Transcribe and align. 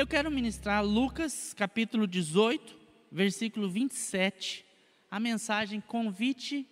Eu 0.00 0.06
quero 0.06 0.30
ministrar 0.30 0.82
Lucas 0.82 1.52
capítulo 1.52 2.06
18, 2.06 2.74
versículo 3.12 3.68
27, 3.68 4.64
a 5.10 5.20
mensagem 5.20 5.78
convite 5.78 6.66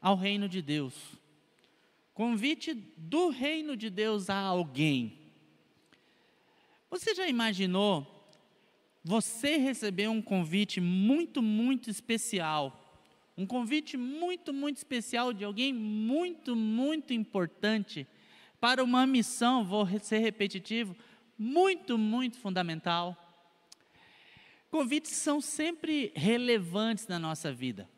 ao 0.00 0.16
reino 0.16 0.48
de 0.48 0.60
Deus. 0.60 0.92
Convite 2.12 2.74
do 2.96 3.28
reino 3.28 3.76
de 3.76 3.88
Deus 3.88 4.28
a 4.28 4.40
alguém. 4.40 5.20
Você 6.90 7.14
já 7.14 7.28
imaginou 7.28 8.28
você 9.04 9.56
receber 9.56 10.08
um 10.08 10.20
convite 10.20 10.80
muito, 10.80 11.40
muito 11.40 11.88
especial? 11.88 13.00
Um 13.36 13.46
convite 13.46 13.96
muito, 13.96 14.52
muito 14.52 14.78
especial 14.78 15.32
de 15.32 15.44
alguém 15.44 15.72
muito, 15.72 16.56
muito 16.56 17.12
importante 17.12 18.04
para 18.60 18.82
uma 18.82 19.06
missão, 19.06 19.64
vou 19.64 19.86
ser 20.00 20.18
repetitivo, 20.18 20.96
muito, 21.38 21.96
muito 21.96 22.38
fundamental. 22.38 23.16
Convites 24.70 25.12
são 25.12 25.40
sempre 25.40 26.12
relevantes 26.14 27.06
na 27.06 27.18
nossa 27.18 27.52
vida. 27.52 27.88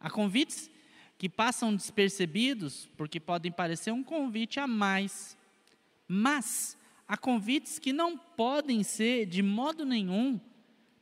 Há 0.00 0.10
convites 0.10 0.70
que 1.18 1.28
passam 1.28 1.76
despercebidos, 1.76 2.88
porque 2.96 3.20
podem 3.20 3.52
parecer 3.52 3.92
um 3.92 4.02
convite 4.02 4.58
a 4.58 4.66
mais. 4.66 5.36
Mas 6.08 6.76
há 7.06 7.16
convites 7.16 7.78
que 7.78 7.92
não 7.92 8.16
podem 8.16 8.82
ser, 8.82 9.26
de 9.26 9.42
modo 9.42 9.84
nenhum, 9.84 10.40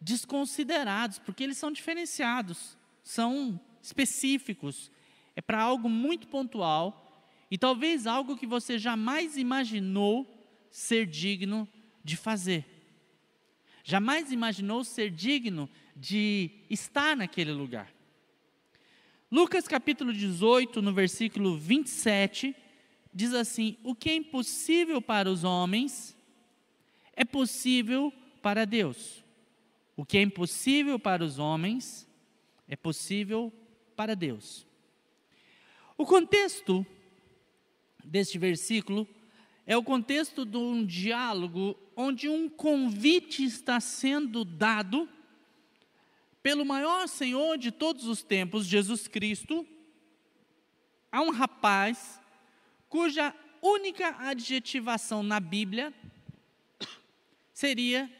desconsiderados, 0.01 1.19
porque 1.19 1.45
eles 1.45 1.57
são 1.57 1.71
diferenciados, 1.71 2.77
são 3.03 3.59
específicos, 3.81 4.91
é 5.35 5.41
para 5.41 5.61
algo 5.61 5.89
muito 5.89 6.27
pontual 6.29 7.25
e 7.51 7.57
talvez 7.57 8.07
algo 8.07 8.37
que 8.37 8.47
você 8.47 8.79
jamais 8.79 9.37
imaginou 9.37 10.38
ser 10.71 11.07
digno 11.07 11.69
de 12.05 12.17
fazer. 12.17 12.65
Jamais 13.85 14.33
imaginou 14.33 14.85
ser 14.85 15.11
digno 15.11 15.69
de 15.97 16.51
estar 16.69 17.17
naquele 17.17 17.53
lugar. 17.53 17.93
Lucas 19.31 19.69
capítulo 19.69 20.13
18, 20.13 20.81
no 20.81 20.93
versículo 20.93 21.57
27, 21.57 22.55
diz 23.13 23.35
assim: 23.35 23.77
O 23.83 23.95
que 23.95 24.11
é 24.11 24.15
impossível 24.15 25.03
para 25.03 25.31
os 25.31 25.45
homens 25.45 26.17
é 27.15 27.25
possível 27.25 28.13
para 28.41 28.65
Deus. 28.65 29.25
O 29.97 30.05
que 30.05 30.17
é 30.17 30.23
impossível 30.23 30.99
para 30.99 31.25
os 31.25 31.39
homens 31.39 32.09
é 32.69 32.77
possível 32.77 33.53
para 33.97 34.15
Deus. 34.15 34.67
O 35.97 36.07
contexto 36.07 36.87
deste 38.05 38.39
versículo 38.39 39.09
é 39.69 39.77
o 39.77 39.83
contexto 39.83 40.47
de 40.47 40.57
um 40.57 40.83
diálogo 40.83 41.79
onde 41.95 42.27
um 42.27 42.49
convite 42.49 43.45
está 43.45 43.79
sendo 43.81 44.43
dado 44.43 45.07
pelo 46.43 46.65
maior 46.65 47.07
Senhor 47.07 47.59
de 47.59 47.71
todos 47.71 48.07
os 48.07 48.23
tempos, 48.23 48.65
Jesus 48.65 49.07
Cristo, 49.07 49.69
a 51.13 51.21
um 51.21 51.29
rapaz 51.29 52.19
cuja 52.89 53.35
única 53.61 54.17
adjetivação 54.19 55.23
na 55.23 55.39
Bíblia 55.39 55.93
seria 57.53 58.11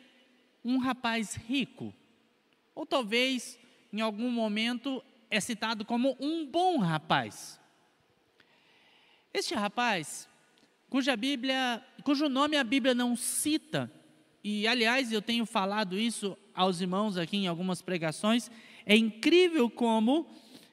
um 0.63 0.77
rapaz 0.77 1.35
rico. 1.35 1.95
Ou 2.75 2.85
talvez, 2.85 3.59
em 3.91 4.03
algum 4.03 4.31
momento, 4.31 5.03
é 5.31 5.41
citado 5.41 5.83
como 5.87 6.15
um 6.21 6.45
bom 6.45 6.77
rapaz. 6.77 7.59
Este 9.33 9.55
rapaz 9.55 10.28
cuja 10.89 11.17
Bíblia, 11.17 11.83
cujo 12.03 12.29
nome 12.29 12.57
a 12.57 12.65
Bíblia 12.65 12.95
não 12.95 13.15
cita, 13.15 13.91
e 14.43 14.67
aliás 14.67 15.13
eu 15.13 15.21
tenho 15.21 15.45
falado 15.45 15.99
isso 15.99 16.37
aos 16.55 16.81
irmãos 16.81 17.17
aqui 17.17 17.37
em 17.37 17.47
algumas 17.47 17.83
pregações, 17.83 18.51
é 18.87 18.97
incrível 18.97 19.69
como 19.69 20.27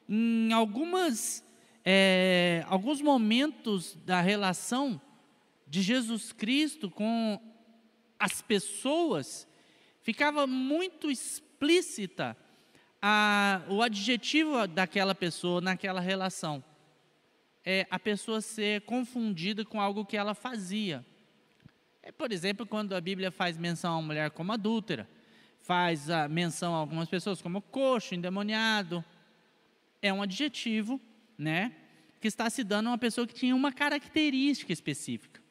em 0.08 0.52
algumas, 0.52 1.44
é, 1.84 2.64
alguns 2.68 3.02
momentos 3.02 3.96
da 4.04 4.20
relação 4.20 5.00
de 5.66 5.82
Jesus 5.82 6.32
Cristo 6.32 6.90
com 6.90 7.40
as 8.18 8.40
pessoas, 8.40 9.46
ficava 10.00 10.46
muito 10.46 11.10
explícita 11.10 12.36
a, 13.02 13.62
o 13.68 13.82
adjetivo 13.82 14.66
daquela 14.66 15.14
pessoa 15.14 15.60
naquela 15.60 16.00
relação 16.00 16.64
é, 17.68 17.84
a 17.90 17.98
pessoa 17.98 18.40
ser 18.40 18.82
confundida 18.82 19.64
com 19.64 19.80
algo 19.80 20.06
que 20.06 20.16
ela 20.16 20.34
fazia. 20.34 21.04
É, 22.00 22.12
por 22.12 22.30
exemplo, 22.30 22.64
quando 22.64 22.94
a 22.94 23.00
Bíblia 23.00 23.32
faz 23.32 23.58
menção 23.58 23.92
a 23.92 23.96
uma 23.96 24.06
mulher 24.06 24.30
como 24.30 24.52
adúltera, 24.52 25.08
faz 25.60 26.08
a 26.08 26.28
menção 26.28 26.72
a 26.72 26.78
algumas 26.78 27.08
pessoas 27.08 27.42
como 27.42 27.60
coxo, 27.60 28.14
endemoniado, 28.14 29.04
é 30.00 30.12
um 30.12 30.22
adjetivo, 30.22 31.00
né, 31.36 31.72
que 32.20 32.28
está 32.28 32.48
se 32.48 32.62
dando 32.62 32.86
a 32.86 32.90
uma 32.92 32.98
pessoa 32.98 33.26
que 33.26 33.34
tinha 33.34 33.56
uma 33.56 33.72
característica 33.72 34.72
específica. 34.72 35.42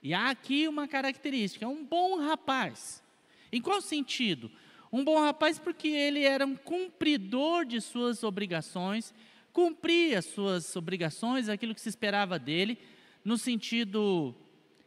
E 0.00 0.14
há 0.14 0.30
aqui 0.30 0.68
uma 0.68 0.86
característica, 0.86 1.64
é 1.64 1.68
um 1.68 1.84
bom 1.84 2.20
rapaz. 2.20 3.02
Em 3.50 3.60
qual 3.60 3.80
sentido? 3.82 4.52
Um 4.92 5.02
bom 5.02 5.18
rapaz 5.20 5.58
porque 5.58 5.88
ele 5.88 6.22
era 6.22 6.46
um 6.46 6.54
cumpridor 6.54 7.64
de 7.64 7.80
suas 7.80 8.22
obrigações, 8.22 9.12
cumprir 9.56 10.18
as 10.18 10.26
suas 10.26 10.76
obrigações, 10.76 11.48
aquilo 11.48 11.74
que 11.74 11.80
se 11.80 11.88
esperava 11.88 12.38
dele, 12.38 12.78
no 13.24 13.38
sentido 13.38 14.34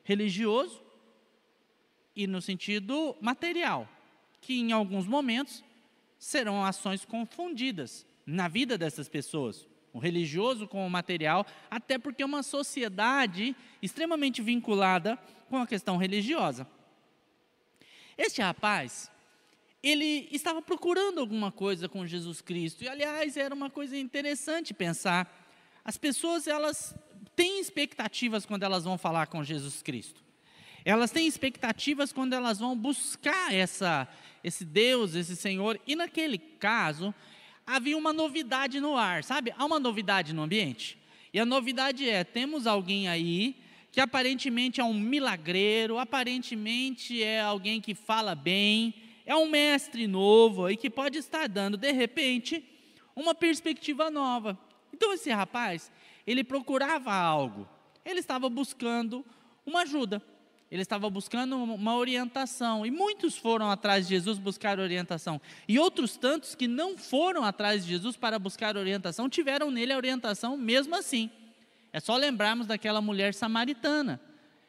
religioso 0.03 0.83
e 2.15 2.27
no 2.27 2.39
sentido 2.39 3.17
material, 3.19 3.89
que 4.39 4.59
em 4.59 4.71
alguns 4.71 5.07
momentos 5.07 5.63
serão 6.19 6.63
ações 6.63 7.03
confundidas 7.03 8.05
na 8.27 8.47
vida 8.47 8.77
dessas 8.77 9.09
pessoas, 9.09 9.67
o 9.91 9.97
religioso 9.97 10.67
com 10.67 10.85
o 10.85 10.89
material, 10.89 11.47
até 11.71 11.97
porque 11.97 12.21
é 12.21 12.25
uma 12.27 12.43
sociedade 12.43 13.55
extremamente 13.81 14.39
vinculada 14.39 15.17
com 15.49 15.57
a 15.57 15.65
questão 15.65 15.97
religiosa. 15.97 16.67
Este 18.15 18.39
rapaz, 18.39 19.09
ele 19.81 20.27
estava 20.31 20.61
procurando 20.61 21.19
alguma 21.19 21.51
coisa 21.51 21.87
com 21.87 22.05
Jesus 22.05 22.41
Cristo. 22.41 22.83
E 22.83 22.89
aliás, 22.89 23.37
era 23.37 23.53
uma 23.53 23.69
coisa 23.69 23.97
interessante 23.97 24.73
pensar. 24.73 25.47
As 25.83 25.97
pessoas 25.97 26.47
elas 26.47 26.95
têm 27.35 27.59
expectativas 27.59 28.45
quando 28.45 28.63
elas 28.63 28.83
vão 28.83 28.97
falar 28.97 29.27
com 29.27 29.43
Jesus 29.43 29.81
Cristo. 29.81 30.21
Elas 30.83 31.11
têm 31.11 31.27
expectativas 31.27 32.11
quando 32.11 32.33
elas 32.33 32.59
vão 32.59 32.75
buscar 32.75 33.53
essa 33.53 34.07
esse 34.43 34.63
Deus, 34.63 35.15
esse 35.15 35.35
Senhor. 35.35 35.79
E 35.85 35.95
naquele 35.95 36.37
caso, 36.37 37.13
havia 37.65 37.97
uma 37.97 38.13
novidade 38.13 38.79
no 38.79 38.95
ar, 38.95 39.23
sabe? 39.23 39.53
Há 39.57 39.65
uma 39.65 39.79
novidade 39.79 40.33
no 40.33 40.43
ambiente. 40.43 40.97
E 41.33 41.39
a 41.39 41.45
novidade 41.45 42.09
é: 42.09 42.23
temos 42.23 42.65
alguém 42.67 43.07
aí 43.07 43.55
que 43.91 43.99
aparentemente 43.99 44.79
é 44.79 44.83
um 44.83 44.93
milagreiro, 44.93 45.97
aparentemente 45.97 47.23
é 47.23 47.41
alguém 47.41 47.81
que 47.81 47.95
fala 47.95 48.35
bem, 48.35 48.93
é 49.29 49.35
um 49.35 49.47
mestre 49.47 50.07
novo 50.07 50.65
aí 50.65 50.75
que 50.75 50.89
pode 50.89 51.19
estar 51.19 51.47
dando, 51.47 51.77
de 51.77 51.91
repente, 51.91 52.67
uma 53.15 53.35
perspectiva 53.35 54.09
nova. 54.09 54.57
Então, 54.91 55.13
esse 55.13 55.29
rapaz, 55.29 55.91
ele 56.25 56.43
procurava 56.43 57.13
algo, 57.13 57.69
ele 58.03 58.21
estava 58.21 58.49
buscando 58.49 59.23
uma 59.63 59.81
ajuda, 59.81 60.19
ele 60.71 60.81
estava 60.81 61.07
buscando 61.11 61.55
uma 61.57 61.95
orientação, 61.95 62.83
e 62.83 62.89
muitos 62.89 63.37
foram 63.37 63.69
atrás 63.69 64.07
de 64.07 64.15
Jesus 64.15 64.39
buscar 64.39 64.79
orientação, 64.79 65.39
e 65.67 65.77
outros 65.77 66.17
tantos 66.17 66.55
que 66.55 66.67
não 66.67 66.97
foram 66.97 67.43
atrás 67.43 67.85
de 67.85 67.91
Jesus 67.91 68.17
para 68.17 68.39
buscar 68.39 68.75
orientação, 68.75 69.29
tiveram 69.29 69.69
nele 69.69 69.93
a 69.93 69.97
orientação 69.97 70.57
mesmo 70.57 70.95
assim. 70.95 71.29
É 71.93 71.99
só 71.99 72.15
lembrarmos 72.17 72.65
daquela 72.65 72.99
mulher 72.99 73.35
samaritana, 73.35 74.19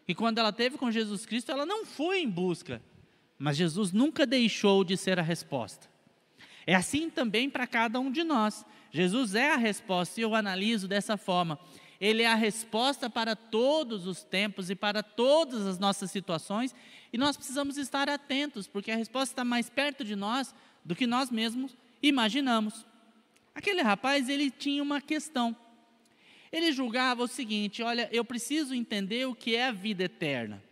que 0.07 0.15
quando 0.15 0.37
ela 0.37 0.53
teve 0.53 0.77
com 0.77 0.91
Jesus 0.91 1.25
Cristo, 1.25 1.51
ela 1.51 1.65
não 1.65 1.87
foi 1.87 2.21
em 2.21 2.29
busca 2.29 2.83
mas 3.41 3.57
Jesus 3.57 3.91
nunca 3.91 4.27
deixou 4.27 4.85
de 4.85 4.99
ser 4.99 5.19
a 5.19 5.23
resposta. 5.23 5.89
É 6.67 6.75
assim 6.75 7.09
também 7.09 7.49
para 7.49 7.67
cada 7.67 7.99
um 7.99 8.13
de 8.13 8.23
nós. 8.23 8.67
Jesus 8.93 9.35
é 9.35 9.51
a 9.51 9.57
resposta 9.57 10.21
e 10.21 10.23
eu 10.23 10.35
analiso 10.35 10.87
dessa 10.87 11.17
forma. 11.17 11.59
Ele 11.99 12.23
é 12.23 12.27
a 12.27 12.35
resposta 12.35 13.09
para 13.09 13.35
todos 13.35 14.07
os 14.07 14.23
tempos 14.23 14.69
e 14.69 14.77
para 14.77 15.03
todas 15.03 15.67
as 15.67 15.79
nossas 15.79 16.11
situações, 16.11 16.75
e 17.11 17.17
nós 17.17 17.35
precisamos 17.35 17.79
estar 17.79 18.11
atentos, 18.11 18.67
porque 18.67 18.91
a 18.91 18.97
resposta 18.97 19.33
está 19.33 19.45
mais 19.45 19.71
perto 19.71 20.05
de 20.05 20.15
nós 20.15 20.55
do 20.85 20.95
que 20.95 21.07
nós 21.07 21.31
mesmos 21.31 21.75
imaginamos. 22.03 22.87
Aquele 23.55 23.81
rapaz, 23.81 24.29
ele 24.29 24.51
tinha 24.51 24.83
uma 24.83 25.01
questão. 25.01 25.57
Ele 26.53 26.73
julgava 26.73 27.23
o 27.23 27.29
seguinte: 27.29 27.83
olha, 27.83 28.07
eu 28.13 28.25
preciso 28.25 28.75
entender 28.75 29.27
o 29.27 29.35
que 29.35 29.57
é 29.57 29.67
a 29.67 29.73
vida 29.73 30.05
eterna. 30.05 30.63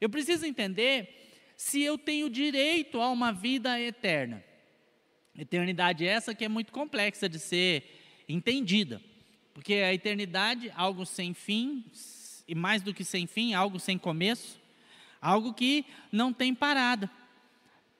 Eu 0.00 0.08
preciso 0.08 0.46
entender 0.46 1.19
se 1.60 1.82
eu 1.82 1.98
tenho 1.98 2.30
direito 2.30 3.02
a 3.02 3.10
uma 3.10 3.34
vida 3.34 3.78
eterna. 3.78 4.42
Eternidade 5.38 6.06
essa 6.06 6.34
que 6.34 6.42
é 6.42 6.48
muito 6.48 6.72
complexa 6.72 7.28
de 7.28 7.38
ser 7.38 8.24
entendida, 8.26 8.98
porque 9.52 9.74
a 9.74 9.92
eternidade, 9.92 10.72
algo 10.74 11.04
sem 11.04 11.34
fim, 11.34 11.84
e 12.48 12.54
mais 12.54 12.80
do 12.80 12.94
que 12.94 13.04
sem 13.04 13.26
fim, 13.26 13.52
algo 13.52 13.78
sem 13.78 13.98
começo, 13.98 14.58
algo 15.20 15.52
que 15.52 15.84
não 16.10 16.32
tem 16.32 16.54
parada. 16.54 17.10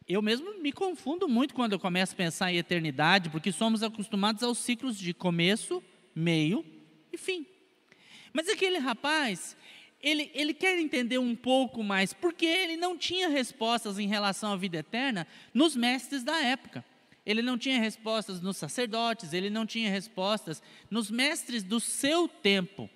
Eu 0.08 0.22
mesmo 0.22 0.58
me 0.58 0.72
confundo 0.72 1.28
muito 1.28 1.52
quando 1.52 1.74
eu 1.74 1.78
começo 1.78 2.14
a 2.14 2.16
pensar 2.16 2.50
em 2.50 2.56
eternidade, 2.56 3.28
porque 3.28 3.52
somos 3.52 3.82
acostumados 3.82 4.42
aos 4.42 4.56
ciclos 4.56 4.98
de 4.98 5.12
começo, 5.12 5.82
meio 6.14 6.64
e 7.12 7.18
fim. 7.18 7.44
Mas 8.32 8.48
aquele 8.48 8.78
rapaz, 8.78 9.54
ele, 10.02 10.30
ele 10.34 10.54
quer 10.54 10.78
entender 10.78 11.18
um 11.18 11.36
pouco 11.36 11.82
mais, 11.82 12.12
porque 12.12 12.46
ele 12.46 12.76
não 12.76 12.96
tinha 12.96 13.28
respostas 13.28 13.98
em 13.98 14.08
relação 14.08 14.52
à 14.52 14.56
vida 14.56 14.78
eterna 14.78 15.26
nos 15.52 15.76
mestres 15.76 16.22
da 16.22 16.36
época. 16.42 16.84
Ele 17.24 17.42
não 17.42 17.58
tinha 17.58 17.78
respostas 17.78 18.40
nos 18.40 18.56
sacerdotes, 18.56 19.32
ele 19.32 19.50
não 19.50 19.66
tinha 19.66 19.90
respostas 19.90 20.62
nos 20.90 21.10
mestres 21.10 21.62
do 21.62 21.78
seu 21.78 22.26
tempo. 22.26 22.88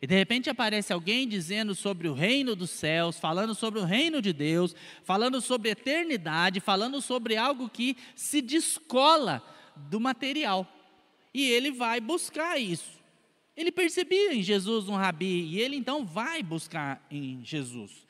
E 0.00 0.06
de 0.06 0.14
repente 0.14 0.48
aparece 0.48 0.92
alguém 0.92 1.28
dizendo 1.28 1.74
sobre 1.74 2.08
o 2.08 2.14
reino 2.14 2.56
dos 2.56 2.70
céus, 2.70 3.18
falando 3.18 3.54
sobre 3.54 3.80
o 3.80 3.84
reino 3.84 4.20
de 4.22 4.32
Deus, 4.32 4.74
falando 5.04 5.40
sobre 5.40 5.70
eternidade, 5.70 6.60
falando 6.60 7.00
sobre 7.00 7.36
algo 7.36 7.68
que 7.68 7.96
se 8.14 8.40
descola 8.40 9.42
do 9.74 10.00
material. 10.00 10.66
E 11.32 11.50
ele 11.50 11.70
vai 11.70 12.00
buscar 12.00 12.58
isso. 12.58 12.96
Ele 13.56 13.72
percebia 13.72 14.34
em 14.34 14.42
Jesus 14.42 14.88
um 14.88 14.94
rabi, 14.94 15.44
e 15.44 15.60
ele 15.60 15.76
então 15.76 16.04
vai 16.04 16.42
buscar 16.42 17.04
em 17.10 17.42
Jesus. 17.42 18.06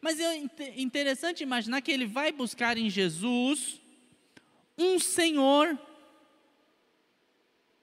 Mas 0.00 0.20
é 0.20 0.36
interessante 0.76 1.42
imaginar 1.42 1.80
que 1.80 1.90
ele 1.90 2.06
vai 2.06 2.32
buscar 2.32 2.76
em 2.76 2.88
Jesus 2.90 3.80
um 4.76 4.98
Senhor, 4.98 5.78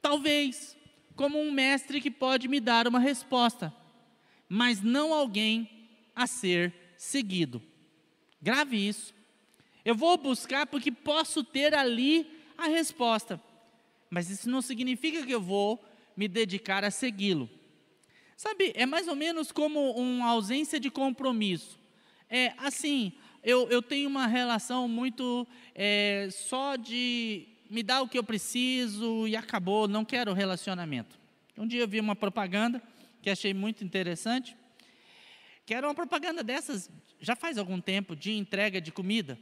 talvez, 0.01 0.75
como 1.15 1.39
um 1.39 1.51
mestre 1.51 2.01
que 2.01 2.11
pode 2.11 2.47
me 2.47 2.59
dar 2.59 2.87
uma 2.87 2.99
resposta, 2.99 3.73
mas 4.49 4.81
não 4.81 5.13
alguém 5.13 5.69
a 6.15 6.25
ser 6.25 6.73
seguido. 6.97 7.61
Grave 8.41 8.87
isso. 8.87 9.13
Eu 9.83 9.95
vou 9.95 10.17
buscar 10.17 10.65
porque 10.67 10.91
posso 10.91 11.43
ter 11.43 11.73
ali 11.73 12.27
a 12.57 12.67
resposta, 12.67 13.41
mas 14.09 14.29
isso 14.29 14.49
não 14.49 14.61
significa 14.61 15.25
que 15.25 15.31
eu 15.31 15.41
vou 15.41 15.83
me 16.17 16.27
dedicar 16.27 16.83
a 16.83 16.89
segui-lo. 16.89 17.47
Sabe, 18.35 18.71
é 18.75 18.85
mais 18.85 19.07
ou 19.07 19.15
menos 19.15 19.51
como 19.51 19.91
uma 19.91 20.29
ausência 20.29 20.79
de 20.79 20.89
compromisso. 20.89 21.79
É 22.29 22.53
assim, 22.57 23.13
eu, 23.43 23.69
eu 23.69 23.81
tenho 23.81 24.09
uma 24.09 24.27
relação 24.27 24.87
muito 24.87 25.47
é, 25.73 26.27
só 26.31 26.75
de 26.75 27.47
me 27.69 27.83
dá 27.83 28.01
o 28.01 28.07
que 28.07 28.17
eu 28.17 28.23
preciso 28.23 29.27
e 29.27 29.35
acabou, 29.35 29.87
não 29.87 30.03
quero 30.03 30.33
relacionamento. 30.33 31.19
Um 31.57 31.67
dia 31.67 31.81
eu 31.81 31.87
vi 31.87 31.99
uma 31.99 32.15
propaganda 32.15 32.81
que 33.21 33.29
achei 33.29 33.53
muito 33.53 33.83
interessante, 33.83 34.55
que 35.65 35.73
era 35.73 35.87
uma 35.87 35.95
propaganda 35.95 36.43
dessas, 36.43 36.89
já 37.19 37.35
faz 37.35 37.57
algum 37.57 37.79
tempo, 37.81 38.15
de 38.15 38.31
entrega 38.31 38.79
de 38.79 38.91
comida. 38.91 39.37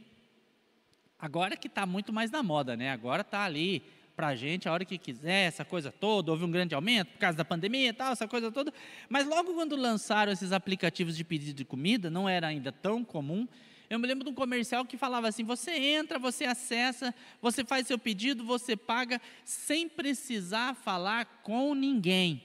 Agora 1.18 1.56
que 1.56 1.68
está 1.68 1.86
muito 1.86 2.12
mais 2.12 2.30
na 2.30 2.42
moda, 2.42 2.76
né? 2.76 2.90
Agora 2.90 3.22
está 3.22 3.44
ali 3.44 3.82
para 4.16 4.28
a 4.28 4.34
gente 4.34 4.68
a 4.68 4.72
hora 4.72 4.84
que 4.84 4.96
quiser, 4.96 5.46
essa 5.46 5.64
coisa 5.64 5.92
toda. 5.92 6.32
Houve 6.32 6.44
um 6.44 6.50
grande 6.50 6.74
aumento 6.74 7.08
por 7.12 7.18
causa 7.18 7.36
da 7.36 7.44
pandemia 7.44 7.90
e 7.90 7.92
tal, 7.92 8.12
essa 8.12 8.26
coisa 8.26 8.50
toda. 8.50 8.72
Mas 9.08 9.26
logo 9.26 9.52
quando 9.52 9.76
lançaram 9.76 10.32
esses 10.32 10.50
aplicativos 10.50 11.16
de 11.16 11.22
pedido 11.22 11.54
de 11.54 11.64
comida, 11.64 12.08
não 12.08 12.28
era 12.28 12.46
ainda 12.46 12.72
tão 12.72 13.04
comum, 13.04 13.46
eu 13.88 13.98
me 13.98 14.06
lembro 14.08 14.24
de 14.24 14.30
um 14.30 14.34
comercial 14.34 14.84
que 14.84 14.96
falava 14.96 15.28
assim: 15.28 15.44
você 15.44 15.72
entra, 15.72 16.18
você 16.18 16.44
acessa, 16.44 17.14
você 17.40 17.64
faz 17.64 17.86
seu 17.86 17.98
pedido, 17.98 18.44
você 18.44 18.76
paga, 18.76 19.20
sem 19.44 19.88
precisar 19.88 20.74
falar 20.74 21.24
com 21.42 21.74
ninguém. 21.74 22.42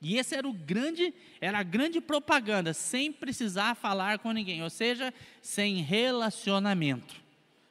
E 0.00 0.18
esse 0.18 0.34
era 0.34 0.48
o 0.48 0.52
grande, 0.52 1.14
era 1.40 1.58
a 1.58 1.62
grande 1.62 2.00
propaganda, 2.00 2.74
sem 2.74 3.12
precisar 3.12 3.76
falar 3.76 4.18
com 4.18 4.32
ninguém, 4.32 4.62
ou 4.62 4.70
seja, 4.70 5.14
sem 5.40 5.76
relacionamento, 5.76 7.14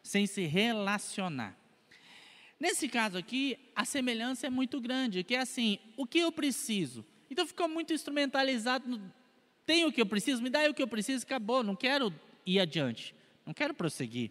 sem 0.02 0.26
se 0.26 0.46
relacionar. 0.46 1.61
Nesse 2.62 2.88
caso 2.88 3.18
aqui, 3.18 3.58
a 3.76 3.84
semelhança 3.84 4.46
é 4.46 4.50
muito 4.52 4.80
grande, 4.80 5.24
que 5.24 5.34
é 5.34 5.40
assim, 5.40 5.80
o 5.98 6.06
que 6.06 6.20
eu 6.20 6.32
preciso? 6.32 7.04
Então 7.28 7.44
ficou 7.48 7.68
muito 7.68 7.92
instrumentalizado, 7.92 9.02
tenho 9.66 9.88
o 9.88 9.92
que 9.92 10.00
eu 10.00 10.06
preciso, 10.06 10.44
me 10.44 10.50
dá 10.52 10.70
o 10.70 10.74
que 10.76 10.84
eu 10.84 10.88
preciso, 10.88 11.26
acabou, 11.26 11.64
não 11.64 11.76
quero 11.76 12.14
ir 12.46 12.60
adiante, 12.60 13.16
não 13.48 13.52
quero 13.52 13.74
prosseguir. 13.74 14.30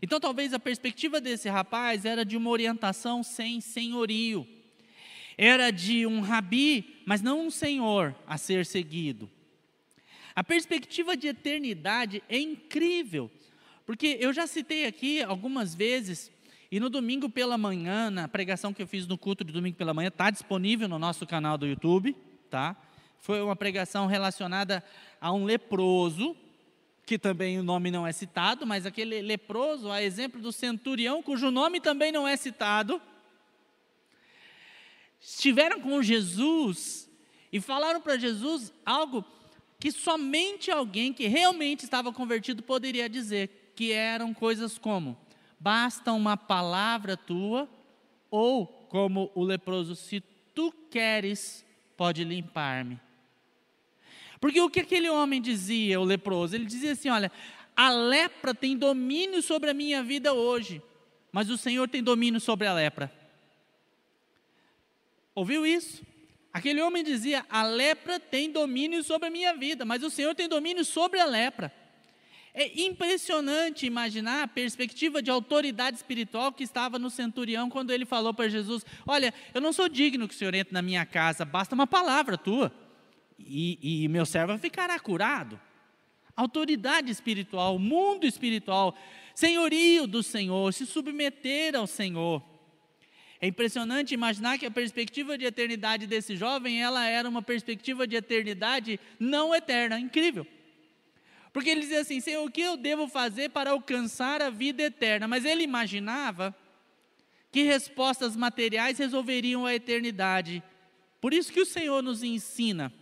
Então, 0.00 0.18
talvez 0.18 0.54
a 0.54 0.58
perspectiva 0.58 1.20
desse 1.20 1.50
rapaz 1.50 2.06
era 2.06 2.24
de 2.24 2.34
uma 2.34 2.48
orientação 2.48 3.22
sem 3.22 3.60
senhorio, 3.60 4.48
era 5.36 5.70
de 5.70 6.06
um 6.06 6.20
rabi, 6.20 7.02
mas 7.04 7.20
não 7.20 7.46
um 7.46 7.50
senhor 7.50 8.16
a 8.26 8.38
ser 8.38 8.64
seguido. 8.64 9.30
A 10.34 10.42
perspectiva 10.42 11.14
de 11.14 11.28
eternidade 11.28 12.22
é 12.26 12.38
incrível, 12.38 13.30
porque 13.84 14.16
eu 14.18 14.32
já 14.32 14.46
citei 14.46 14.86
aqui 14.86 15.22
algumas 15.22 15.74
vezes, 15.74 16.32
e 16.70 16.78
no 16.78 16.90
domingo 16.90 17.30
pela 17.30 17.56
manhã, 17.56 18.10
na 18.10 18.28
pregação 18.28 18.74
que 18.74 18.82
eu 18.82 18.86
fiz 18.86 19.06
no 19.06 19.16
culto 19.16 19.42
de 19.42 19.52
domingo 19.52 19.76
pela 19.76 19.94
manhã, 19.94 20.08
está 20.08 20.30
disponível 20.30 20.86
no 20.86 20.98
nosso 20.98 21.26
canal 21.26 21.56
do 21.56 21.66
YouTube, 21.66 22.14
tá? 22.50 22.76
Foi 23.18 23.40
uma 23.40 23.56
pregação 23.56 24.06
relacionada 24.06 24.84
a 25.20 25.32
um 25.32 25.44
leproso, 25.44 26.36
que 27.06 27.18
também 27.18 27.58
o 27.58 27.62
nome 27.62 27.90
não 27.90 28.06
é 28.06 28.12
citado, 28.12 28.66
mas 28.66 28.84
aquele 28.84 29.22
leproso, 29.22 29.90
a 29.90 30.02
exemplo 30.02 30.42
do 30.42 30.52
centurião, 30.52 31.22
cujo 31.22 31.50
nome 31.50 31.80
também 31.80 32.12
não 32.12 32.28
é 32.28 32.36
citado, 32.36 33.00
estiveram 35.18 35.80
com 35.80 36.02
Jesus 36.02 37.08
e 37.50 37.60
falaram 37.62 38.00
para 38.00 38.18
Jesus 38.18 38.72
algo 38.84 39.24
que 39.80 39.90
somente 39.90 40.70
alguém 40.70 41.14
que 41.14 41.26
realmente 41.28 41.84
estava 41.84 42.12
convertido 42.12 42.62
poderia 42.62 43.08
dizer, 43.08 43.72
que 43.74 43.90
eram 43.90 44.34
coisas 44.34 44.76
como: 44.76 45.16
basta 45.58 46.12
uma 46.12 46.36
palavra 46.36 47.16
tua, 47.16 47.68
ou 48.30 48.66
como 48.66 49.30
o 49.34 49.42
leproso, 49.42 49.94
se 49.94 50.20
tu 50.54 50.72
queres, 50.90 51.64
pode 51.96 52.24
limpar-me. 52.24 53.00
Porque 54.40 54.60
o 54.60 54.70
que 54.70 54.80
aquele 54.80 55.08
homem 55.10 55.40
dizia, 55.40 56.00
o 56.00 56.04
leproso? 56.04 56.54
Ele 56.54 56.64
dizia 56.64 56.92
assim: 56.92 57.08
olha, 57.08 57.30
a 57.76 57.90
lepra 57.90 58.54
tem 58.54 58.76
domínio 58.76 59.42
sobre 59.42 59.70
a 59.70 59.74
minha 59.74 60.02
vida 60.02 60.32
hoje, 60.32 60.82
mas 61.32 61.50
o 61.50 61.58
Senhor 61.58 61.88
tem 61.88 62.02
domínio 62.02 62.40
sobre 62.40 62.66
a 62.66 62.72
lepra. 62.72 63.12
Ouviu 65.34 65.66
isso? 65.66 66.02
Aquele 66.52 66.80
homem 66.80 67.02
dizia: 67.02 67.44
a 67.48 67.62
lepra 67.62 68.18
tem 68.18 68.50
domínio 68.50 69.02
sobre 69.02 69.28
a 69.28 69.30
minha 69.30 69.54
vida, 69.54 69.84
mas 69.84 70.02
o 70.02 70.10
Senhor 70.10 70.34
tem 70.34 70.48
domínio 70.48 70.84
sobre 70.84 71.20
a 71.20 71.24
lepra. 71.24 71.72
É 72.60 72.72
impressionante 72.82 73.86
imaginar 73.86 74.42
a 74.42 74.48
perspectiva 74.48 75.22
de 75.22 75.30
autoridade 75.30 75.96
espiritual 75.96 76.50
que 76.50 76.64
estava 76.64 76.98
no 76.98 77.08
centurião 77.08 77.70
quando 77.70 77.92
ele 77.92 78.04
falou 78.04 78.34
para 78.34 78.48
Jesus: 78.48 78.84
Olha, 79.06 79.32
eu 79.54 79.60
não 79.60 79.72
sou 79.72 79.88
digno 79.88 80.26
que 80.26 80.34
o 80.34 80.36
Senhor 80.36 80.52
entre 80.56 80.74
na 80.74 80.82
minha 80.82 81.06
casa, 81.06 81.44
basta 81.44 81.72
uma 81.72 81.86
palavra 81.86 82.36
tua 82.36 82.72
e, 83.38 84.02
e 84.02 84.08
meu 84.08 84.26
servo 84.26 84.58
ficará 84.58 84.98
curado. 84.98 85.60
Autoridade 86.34 87.12
espiritual, 87.12 87.78
mundo 87.78 88.26
espiritual, 88.26 88.92
senhorio 89.36 90.08
do 90.08 90.20
Senhor, 90.20 90.74
se 90.74 90.84
submeter 90.84 91.76
ao 91.76 91.86
Senhor. 91.86 92.42
É 93.40 93.46
impressionante 93.46 94.14
imaginar 94.14 94.58
que 94.58 94.66
a 94.66 94.70
perspectiva 94.70 95.38
de 95.38 95.44
eternidade 95.44 96.08
desse 96.08 96.34
jovem, 96.34 96.82
ela 96.82 97.06
era 97.06 97.28
uma 97.28 97.40
perspectiva 97.40 98.04
de 98.04 98.16
eternidade 98.16 98.98
não 99.20 99.54
eterna, 99.54 100.00
incrível. 100.00 100.44
Porque 101.58 101.70
ele 101.70 101.80
dizia 101.80 102.02
assim: 102.02 102.20
Senhor, 102.20 102.46
o 102.46 102.50
que 102.52 102.60
eu 102.60 102.76
devo 102.76 103.08
fazer 103.08 103.48
para 103.48 103.70
alcançar 103.70 104.40
a 104.40 104.48
vida 104.48 104.80
eterna? 104.80 105.26
Mas 105.26 105.44
ele 105.44 105.64
imaginava 105.64 106.54
que 107.50 107.64
respostas 107.64 108.36
materiais 108.36 108.96
resolveriam 108.96 109.66
a 109.66 109.74
eternidade. 109.74 110.62
Por 111.20 111.34
isso 111.34 111.52
que 111.52 111.60
o 111.60 111.66
Senhor 111.66 112.00
nos 112.00 112.22
ensina 112.22 112.92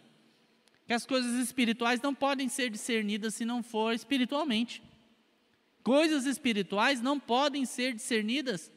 que 0.86 0.94
as 0.94 1.04
coisas 1.04 1.34
espirituais 1.34 2.00
não 2.00 2.14
podem 2.14 2.48
ser 2.48 2.70
discernidas 2.70 3.34
se 3.34 3.44
não 3.44 3.62
for 3.62 3.92
espiritualmente. 3.92 4.82
Coisas 5.82 6.24
espirituais 6.24 7.02
não 7.02 7.20
podem 7.20 7.66
ser 7.66 7.92
discernidas 7.92 8.72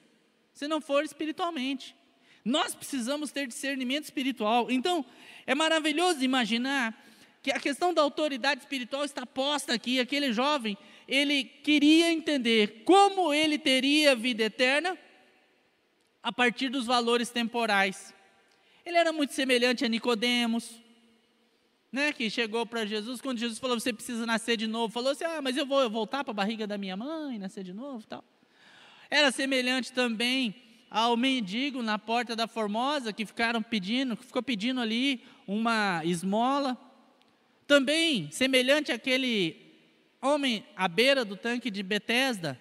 se 0.54 0.68
não 0.68 0.82
for 0.82 1.06
espiritualmente. 1.06 1.96
Nós 2.44 2.76
precisamos 2.76 3.32
ter 3.32 3.48
discernimento 3.48 4.04
espiritual. 4.04 4.70
Então, 4.70 5.06
é 5.48 5.56
maravilhoso 5.56 6.22
imaginar 6.22 7.02
que 7.42 7.52
a 7.52 7.60
questão 7.60 7.94
da 7.94 8.02
autoridade 8.02 8.62
espiritual 8.62 9.04
está 9.04 9.26
posta 9.26 9.74
aqui. 9.74 10.00
Aquele 10.00 10.34
jovem, 10.34 10.78
ele 11.08 11.44
queria 11.44 12.12
entender 12.12 12.84
como 12.84 13.34
ele 13.34 13.58
teria 13.58 14.16
vida 14.16 14.44
eterna 14.44 14.98
a 16.22 16.32
partir 16.32 16.70
dos 16.70 16.86
valores 16.86 17.30
temporais. 17.30 18.14
Ele 18.86 18.98
era 18.98 19.12
muito 19.14 19.34
semelhante 19.34 19.86
a 19.86 19.88
Nicodemos, 19.88 20.82
né, 21.92 22.14
que 22.14 22.30
chegou 22.30 22.66
para 22.66 22.86
Jesus, 22.86 23.20
quando 23.20 23.40
Jesus 23.40 23.58
falou, 23.58 23.80
você 23.80 23.92
precisa 23.92 24.26
nascer 24.26 24.58
de 24.58 24.68
novo, 24.68 24.94
falou 24.94 25.12
assim, 25.12 25.24
ah, 25.24 25.42
mas 25.42 25.58
eu 25.58 25.66
vou 25.66 25.90
voltar 25.90 26.24
para 26.24 26.32
a 26.32 26.34
barriga 26.36 26.68
da 26.68 26.78
minha 26.78 26.96
mãe, 26.96 27.40
nascer 27.40 27.64
de 27.64 27.74
novo 27.74 28.06
tal. 28.06 28.24
Era 29.10 29.32
semelhante 29.32 29.92
também 29.92 30.56
ao 30.90 31.18
mendigo 31.18 31.82
na 31.82 31.98
porta 31.98 32.36
da 32.36 32.48
Formosa, 32.48 33.14
que 33.14 33.26
ficaram 33.26 33.62
pedindo, 33.62 34.16
que 34.16 34.26
ficou 34.26 34.42
pedindo 34.44 34.80
ali 34.80 35.24
uma 35.48 36.02
esmola. 36.04 36.78
Também 37.70 38.32
semelhante 38.32 38.92
àquele 38.92 39.56
homem 40.20 40.66
à 40.76 40.88
beira 40.88 41.24
do 41.24 41.36
tanque 41.36 41.70
de 41.70 41.84
Betesda, 41.84 42.60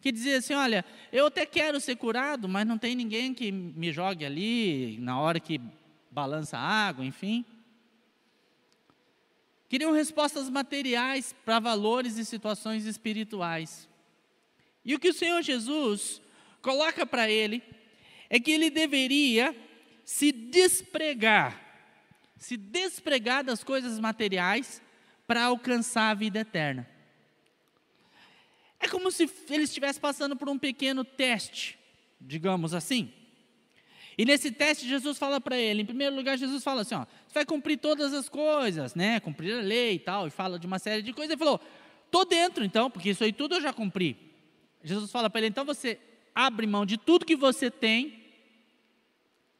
que 0.00 0.10
dizia 0.10 0.38
assim: 0.38 0.52
Olha, 0.52 0.84
eu 1.12 1.26
até 1.26 1.46
quero 1.46 1.78
ser 1.78 1.94
curado, 1.94 2.48
mas 2.48 2.66
não 2.66 2.76
tem 2.76 2.96
ninguém 2.96 3.32
que 3.32 3.52
me 3.52 3.92
jogue 3.92 4.24
ali 4.24 4.98
na 4.98 5.20
hora 5.20 5.38
que 5.38 5.60
balança 6.10 6.58
a 6.58 6.60
água, 6.60 7.04
enfim. 7.04 7.44
Queriam 9.68 9.92
respostas 9.92 10.50
materiais 10.50 11.32
para 11.44 11.60
valores 11.60 12.18
e 12.18 12.24
situações 12.24 12.84
espirituais. 12.84 13.88
E 14.84 14.92
o 14.92 14.98
que 14.98 15.10
o 15.10 15.14
Senhor 15.14 15.40
Jesus 15.40 16.20
coloca 16.60 17.06
para 17.06 17.30
ele 17.30 17.62
é 18.28 18.40
que 18.40 18.50
ele 18.50 18.70
deveria 18.70 19.54
se 20.04 20.32
despregar, 20.32 21.65
se 22.36 22.56
despregar 22.56 23.42
das 23.42 23.64
coisas 23.64 23.98
materiais 23.98 24.82
para 25.26 25.44
alcançar 25.44 26.10
a 26.10 26.14
vida 26.14 26.40
eterna. 26.40 26.88
É 28.78 28.88
como 28.88 29.10
se 29.10 29.28
ele 29.50 29.64
estivesse 29.64 29.98
passando 29.98 30.36
por 30.36 30.48
um 30.48 30.58
pequeno 30.58 31.04
teste, 31.04 31.78
digamos 32.20 32.74
assim. 32.74 33.12
E 34.18 34.24
nesse 34.24 34.50
teste, 34.50 34.88
Jesus 34.88 35.18
fala 35.18 35.40
para 35.40 35.58
ele, 35.58 35.82
em 35.82 35.86
primeiro 35.86 36.14
lugar, 36.14 36.38
Jesus 36.38 36.62
fala 36.62 36.82
assim: 36.82 36.94
ó, 36.94 37.04
você 37.04 37.34
vai 37.34 37.44
cumprir 37.44 37.78
todas 37.78 38.12
as 38.14 38.28
coisas, 38.28 38.94
né? 38.94 39.20
Cumprir 39.20 39.58
a 39.58 39.62
lei 39.62 39.94
e 39.94 39.98
tal, 39.98 40.26
e 40.26 40.30
fala 40.30 40.58
de 40.58 40.66
uma 40.66 40.78
série 40.78 41.02
de 41.02 41.12
coisas. 41.12 41.30
Ele 41.30 41.38
falou: 41.38 41.60
estou 42.04 42.24
dentro 42.24 42.64
então, 42.64 42.90
porque 42.90 43.10
isso 43.10 43.24
aí 43.24 43.32
tudo 43.32 43.56
eu 43.56 43.60
já 43.60 43.72
cumpri. 43.72 44.16
Jesus 44.82 45.10
fala 45.10 45.28
para 45.28 45.40
ele: 45.40 45.48
então 45.48 45.64
você 45.64 45.98
abre 46.34 46.66
mão 46.66 46.86
de 46.86 46.96
tudo 46.96 47.26
que 47.26 47.36
você 47.36 47.70
tem 47.70 48.24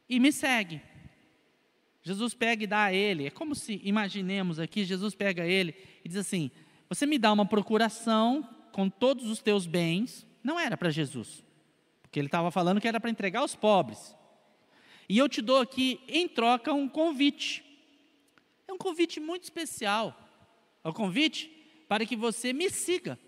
e 0.09 0.19
me 0.21 0.33
segue. 0.33 0.81
Jesus 2.07 2.35
pega 2.35 2.63
e 2.63 2.69
dá 2.69 2.85
a 2.85 2.93
ele, 2.93 3.27
é 3.27 3.31
como 3.31 3.53
se, 3.53 3.81
imaginemos 3.83 4.61
aqui, 4.61 4.85
Jesus 4.85 5.13
pega 5.13 5.45
ele 5.45 5.75
e 6.05 6.09
diz 6.09 6.19
assim: 6.19 6.53
Você 6.89 7.05
me 7.05 7.19
dá 7.19 7.33
uma 7.33 7.45
procuração 7.45 8.49
com 8.71 8.89
todos 8.89 9.29
os 9.29 9.43
teus 9.43 9.67
bens, 9.67 10.25
não 10.41 10.61
era 10.61 10.77
para 10.77 10.89
Jesus, 10.89 11.43
porque 12.01 12.21
ele 12.21 12.29
estava 12.29 12.53
falando 12.53 12.81
que 12.81 12.87
era 12.87 13.01
para 13.01 13.11
entregar 13.11 13.41
aos 13.41 13.57
pobres. 13.57 14.15
E 15.09 15.19
eu 15.19 15.29
te 15.29 15.43
dou 15.43 15.59
aqui, 15.59 15.99
em 16.07 16.29
troca, 16.29 16.73
um 16.73 16.89
convite. 16.89 17.65
É 18.69 18.73
um 18.73 18.79
convite 18.79 19.19
muito 19.19 19.43
especial. 19.43 20.17
É 20.85 20.89
um 20.89 20.93
convite 20.93 21.51
para 21.89 22.07
que 22.07 22.15
você 22.15 22.53
me 22.53 22.71
siga. 22.71 23.19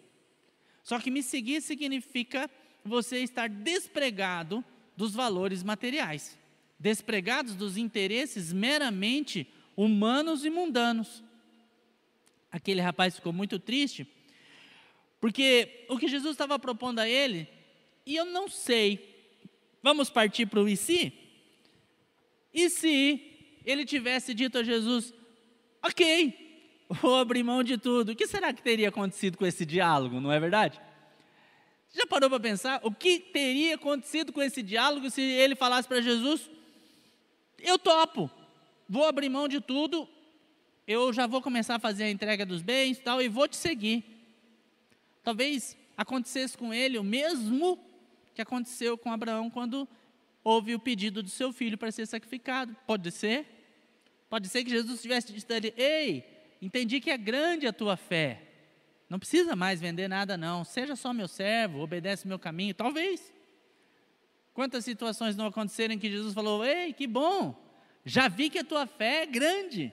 Só 0.85 1.01
que 1.01 1.11
me 1.11 1.25
seguir 1.25 1.63
significa 1.63 2.49
você 2.85 3.25
estar 3.25 3.49
despregado 3.49 4.65
dos 4.97 5.15
valores 5.15 5.65
materiais 5.65 6.39
despregados 6.79 7.55
dos 7.55 7.77
interesses 7.77 8.53
meramente 8.53 9.47
humanos 9.77 10.45
e 10.45 10.51
mundanos. 10.51 11.23
Aquele 12.51 12.81
rapaz 12.81 13.17
ficou 13.17 13.33
muito 13.33 13.59
triste, 13.59 14.07
porque 15.21 15.85
o 15.89 15.99
que 15.99 16.09
Jesus 16.09 16.33
estava 16.33 16.59
propondo 16.59 17.01
a 17.01 17.09
ele, 17.09 17.49
e 18.07 18.17
eu 18.17 18.25
não 18.25 18.49
sei, 18.49 19.17
vamos 19.83 20.09
partir 20.09 20.47
para 20.47 20.61
o 20.61 20.69
e 20.69 20.77
se? 20.77 21.13
E 22.55 22.71
se 22.71 23.61
ele 23.65 23.85
tivesse 23.85 24.33
dito 24.33 24.59
a 24.59 24.63
Jesus, 24.63 25.13
ok, 25.83 26.87
vou 26.89 27.17
abrir 27.17 27.43
mão 27.43 27.63
de 27.63 27.77
tudo, 27.77 28.13
o 28.13 28.17
que 28.17 28.27
será 28.27 28.53
que 28.53 28.63
teria 28.63 28.89
acontecido 28.89 29.37
com 29.37 29.45
esse 29.45 29.67
diálogo, 29.67 30.21
não 30.21 30.33
é 30.33 30.41
verdade? 30.41 30.81
Já 31.95 32.07
parou 32.07 32.31
para 32.31 32.41
pensar 32.41 32.81
o 32.83 32.91
que 32.91 33.19
teria 33.19 33.75
acontecido 33.75 34.33
com 34.33 34.43
esse 34.43 34.63
diálogo 34.63 35.11
se 35.11 35.21
ele 35.21 35.55
falasse 35.55 35.89
para 35.89 36.01
Jesus: 36.01 36.51
eu 37.59 37.79
topo, 37.79 38.31
vou 38.89 39.05
abrir 39.05 39.29
mão 39.29 39.49
de 39.49 39.61
tudo, 39.61 40.09
eu 40.87 41.13
já 41.13 41.27
vou 41.27 41.43
começar 41.43 41.77
a 41.77 41.79
fazer 41.79 42.05
a 42.05 42.11
entrega 42.11 42.47
dos 42.47 42.63
bens 42.63 42.99
tal, 42.99 43.21
e 43.21 43.29
vou 43.29 43.47
te 43.47 43.57
seguir. 43.57 44.05
Talvez 45.23 45.77
acontecesse 45.97 46.57
com 46.57 46.73
ele 46.73 46.99
o 46.99 47.05
mesmo 47.05 47.79
que 48.35 48.41
aconteceu 48.41 48.97
com 48.97 49.13
Abraão 49.13 49.51
quando 49.51 49.87
houve 50.43 50.75
o 50.75 50.79
pedido 50.79 51.23
do 51.23 51.29
seu 51.29 51.53
filho 51.53 51.77
para 51.77 51.91
ser 51.91 52.07
sacrificado. 52.07 52.75
Pode 52.87 53.11
ser? 53.11 53.47
Pode 54.31 54.49
ser 54.49 54.65
que 54.65 54.71
Jesus 54.71 55.03
tivesse 55.03 55.33
dito 55.33 55.53
ali, 55.53 55.75
ei, 55.77 56.25
entendi 56.63 57.01
que 57.01 57.11
é 57.11 57.19
grande 57.19 57.67
a 57.67 57.73
tua 57.73 57.97
fé. 57.97 58.43
Não 59.09 59.19
precisa 59.19 59.57
mais 59.57 59.81
vender 59.81 60.07
nada, 60.07 60.37
não. 60.37 60.65
Seja 60.65 60.95
só 60.95 61.13
meu 61.13 61.27
servo, 61.27 61.81
obedece 61.81 62.29
meu 62.29 62.39
caminho. 62.39 62.75
Talvez. 62.75 63.33
Quantas 64.59 64.85
situações 64.85 65.37
não 65.37 65.47
aconteceram 65.47 65.95
em 65.95 65.99
que 66.01 66.11
Jesus 66.11 66.35
falou: 66.35 66.65
Ei, 66.65 66.93
que 66.93 67.07
bom, 67.07 67.55
já 68.05 68.27
vi 68.27 68.51
que 68.51 68.59
a 68.59 68.65
tua 68.65 68.89
fé 68.89 69.23
é 69.23 69.27
grande. 69.27 69.93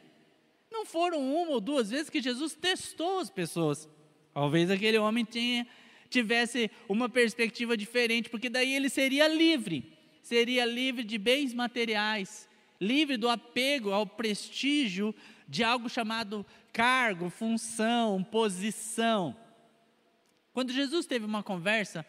Não 0.71 0.87
foram 0.87 1.19
uma 1.19 1.51
ou 1.51 1.61
duas 1.61 1.91
vezes 1.91 2.09
que 2.09 2.19
Jesus 2.19 2.55
testou 2.55 3.19
as 3.19 3.29
pessoas. 3.29 3.87
Talvez 4.33 4.71
aquele 4.71 4.97
homem 4.97 5.23
tivesse 6.09 6.71
uma 6.89 7.07
perspectiva 7.07 7.77
diferente, 7.77 8.27
porque 8.27 8.49
daí 8.49 8.73
ele 8.73 8.89
seria 8.89 9.27
livre, 9.27 9.95
seria 10.23 10.65
livre 10.65 11.03
de 11.03 11.19
bens 11.19 11.53
materiais, 11.53 12.49
livre 12.81 13.17
do 13.17 13.29
apego 13.29 13.91
ao 13.91 14.07
prestígio 14.07 15.13
de 15.47 15.63
algo 15.63 15.87
chamado 15.87 16.43
cargo, 16.73 17.29
função, 17.29 18.23
posição. 18.23 19.37
Quando 20.51 20.73
Jesus 20.73 21.05
teve 21.05 21.23
uma 21.23 21.43
conversa 21.43 22.03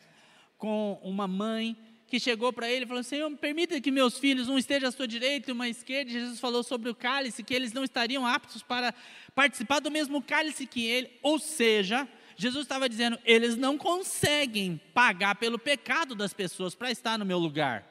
com 0.56 0.98
uma 1.02 1.28
mãe 1.28 1.76
que 2.08 2.20
chegou 2.20 2.52
para 2.52 2.70
ele 2.70 2.84
e 2.84 2.88
falou: 2.88 3.02
Senhor, 3.02 3.30
permita 3.36 3.80
que 3.80 3.90
meus 3.90 4.18
filhos, 4.18 4.48
um 4.48 4.58
esteja 4.58 4.88
à 4.88 4.92
sua 4.92 5.08
direita 5.08 5.50
e 5.50 5.52
uma 5.52 5.64
à 5.64 5.68
esquerda. 5.68 6.10
Jesus 6.10 6.38
falou 6.38 6.62
sobre 6.62 6.88
o 6.90 6.94
cálice, 6.94 7.42
que 7.42 7.54
eles 7.54 7.72
não 7.72 7.84
estariam 7.84 8.26
aptos 8.26 8.62
para 8.62 8.94
participar 9.34 9.80
do 9.80 9.90
mesmo 9.90 10.22
cálice 10.22 10.66
que 10.66 10.84
ele. 10.84 11.10
Ou 11.22 11.38
seja, 11.38 12.08
Jesus 12.36 12.64
estava 12.64 12.88
dizendo: 12.88 13.18
eles 13.24 13.56
não 13.56 13.76
conseguem 13.76 14.80
pagar 14.94 15.34
pelo 15.34 15.58
pecado 15.58 16.14
das 16.14 16.32
pessoas 16.32 16.74
para 16.74 16.90
estar 16.90 17.18
no 17.18 17.24
meu 17.24 17.38
lugar. 17.38 17.84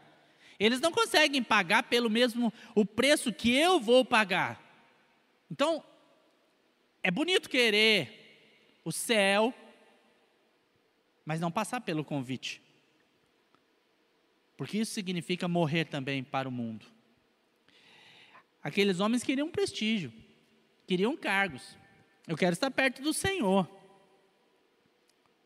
Eles 0.57 0.79
não 0.79 0.91
conseguem 0.91 1.43
pagar 1.43 1.83
pelo 1.83 2.09
mesmo 2.09 2.53
o 2.73 2.85
preço 2.85 3.33
que 3.33 3.53
eu 3.53 3.79
vou 3.79 4.05
pagar. 4.05 4.61
Então, 5.51 5.83
é 7.03 7.11
bonito 7.11 7.49
querer 7.49 8.79
o 8.85 8.91
céu, 8.91 9.53
mas 11.25 11.41
não 11.41 11.51
passar 11.51 11.81
pelo 11.81 12.05
convite. 12.05 12.64
Porque 14.57 14.79
isso 14.79 14.93
significa 14.93 15.47
morrer 15.47 15.85
também 15.85 16.23
para 16.23 16.47
o 16.47 16.51
mundo. 16.51 16.85
Aqueles 18.63 18.99
homens 18.99 19.23
queriam 19.23 19.49
prestígio, 19.49 20.11
queriam 20.87 21.15
cargos. 21.15 21.77
Eu 22.27 22.35
quero 22.35 22.53
estar 22.53 22.71
perto 22.71 23.01
do 23.01 23.13
Senhor. 23.13 23.69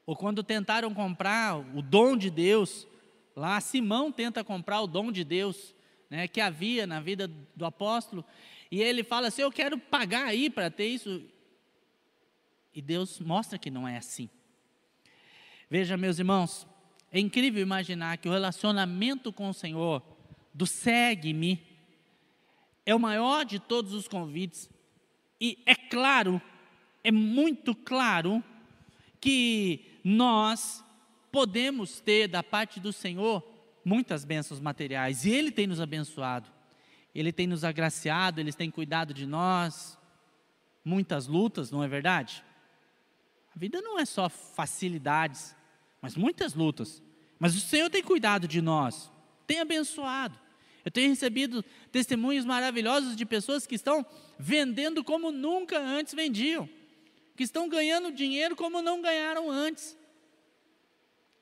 Ou 0.05 0.15
quando 0.15 0.43
tentaram 0.43 0.93
comprar 0.93 1.57
o 1.75 1.81
dom 1.81 2.15
de 2.15 2.29
Deus, 2.29 2.87
lá 3.35 3.59
Simão 3.59 4.11
tenta 4.11 4.43
comprar 4.43 4.81
o 4.81 4.87
dom 4.87 5.11
de 5.11 5.23
Deus, 5.23 5.75
né, 6.09 6.27
que 6.27 6.39
havia 6.39 6.87
na 6.87 6.99
vida 6.99 7.27
do 7.55 7.65
apóstolo, 7.65 8.25
e 8.71 8.81
ele 8.81 9.03
fala 9.03 9.27
assim: 9.27 9.41
Eu 9.41 9.51
quero 9.51 9.77
pagar 9.77 10.25
aí 10.25 10.49
para 10.49 10.69
ter 10.71 10.87
isso. 10.87 11.23
E 12.73 12.81
Deus 12.81 13.19
mostra 13.19 13.57
que 13.57 13.69
não 13.69 13.87
é 13.87 13.97
assim. 13.97 14.29
Veja, 15.69 15.97
meus 15.97 16.19
irmãos, 16.19 16.65
é 17.11 17.19
incrível 17.19 17.61
imaginar 17.61 18.17
que 18.17 18.29
o 18.29 18.31
relacionamento 18.31 19.33
com 19.33 19.49
o 19.49 19.53
Senhor, 19.53 20.03
do 20.53 20.65
segue-me, 20.65 21.61
é 22.85 22.93
o 22.93 22.99
maior 22.99 23.45
de 23.45 23.59
todos 23.59 23.93
os 23.93 24.07
convites. 24.07 24.69
E 25.39 25.57
é 25.65 25.75
claro, 25.75 26.41
é 27.03 27.11
muito 27.11 27.73
claro, 27.73 28.43
que 29.19 29.99
nós 30.03 30.83
podemos 31.31 31.99
ter 31.99 32.27
da 32.27 32.41
parte 32.41 32.79
do 32.79 32.93
Senhor 32.93 33.43
muitas 33.83 34.23
bênçãos 34.23 34.59
materiais. 34.59 35.25
E 35.25 35.31
Ele 35.31 35.51
tem 35.51 35.67
nos 35.67 35.81
abençoado, 35.81 36.49
Ele 37.13 37.31
tem 37.31 37.47
nos 37.47 37.63
agraciado, 37.63 38.39
Ele 38.39 38.53
tem 38.53 38.71
cuidado 38.71 39.13
de 39.13 39.25
nós. 39.25 39.97
Muitas 40.83 41.27
lutas, 41.27 41.69
não 41.71 41.83
é 41.83 41.87
verdade? 41.87 42.43
A 43.55 43.59
vida 43.59 43.81
não 43.81 43.99
é 43.99 44.05
só 44.05 44.29
facilidades 44.29 45.55
mas 46.01 46.15
muitas 46.15 46.53
lutas. 46.53 47.01
Mas 47.37 47.55
o 47.55 47.59
Senhor 47.59 47.89
tem 47.89 48.03
cuidado 48.03 48.47
de 48.47 48.61
nós, 48.61 49.11
tem 49.47 49.59
abençoado. 49.59 50.37
Eu 50.83 50.91
tenho 50.91 51.09
recebido 51.09 51.63
testemunhos 51.91 52.45
maravilhosos 52.45 53.15
de 53.15 53.25
pessoas 53.25 53.67
que 53.67 53.75
estão 53.75 54.05
vendendo 54.37 55.03
como 55.03 55.31
nunca 55.31 55.77
antes 55.77 56.13
vendiam, 56.13 56.69
que 57.35 57.43
estão 57.43 57.67
ganhando 57.67 58.11
dinheiro 58.11 58.55
como 58.55 58.81
não 58.81 59.01
ganharam 59.01 59.49
antes. 59.51 59.97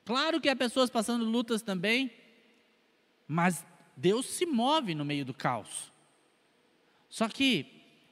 Claro 0.06 0.42
que 0.42 0.50
há 0.50 0.56
pessoas 0.56 0.90
passando 0.90 1.26
lutas 1.26 1.62
também, 1.62 2.12
mas 3.28 3.66
Deus 3.96 4.26
se 4.26 4.46
move 4.46 4.96
no 4.96 5.04
meio 5.04 5.26
do 5.26 5.34
caos. 5.34 5.92
Só 7.10 7.28
que 7.28 7.66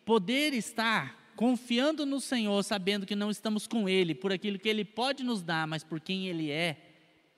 poder 0.05 0.53
estar 0.53 1.24
confiando 1.35 2.05
no 2.05 2.19
Senhor, 2.19 2.63
sabendo 2.63 3.05
que 3.05 3.15
não 3.15 3.29
estamos 3.29 3.67
com 3.67 3.87
Ele 3.87 4.15
por 4.15 4.31
aquilo 4.31 4.59
que 4.59 4.69
Ele 4.69 4.85
pode 4.85 5.23
nos 5.23 5.41
dar, 5.41 5.67
mas 5.67 5.83
por 5.83 5.99
quem 5.99 6.27
Ele 6.27 6.51
é, 6.51 6.77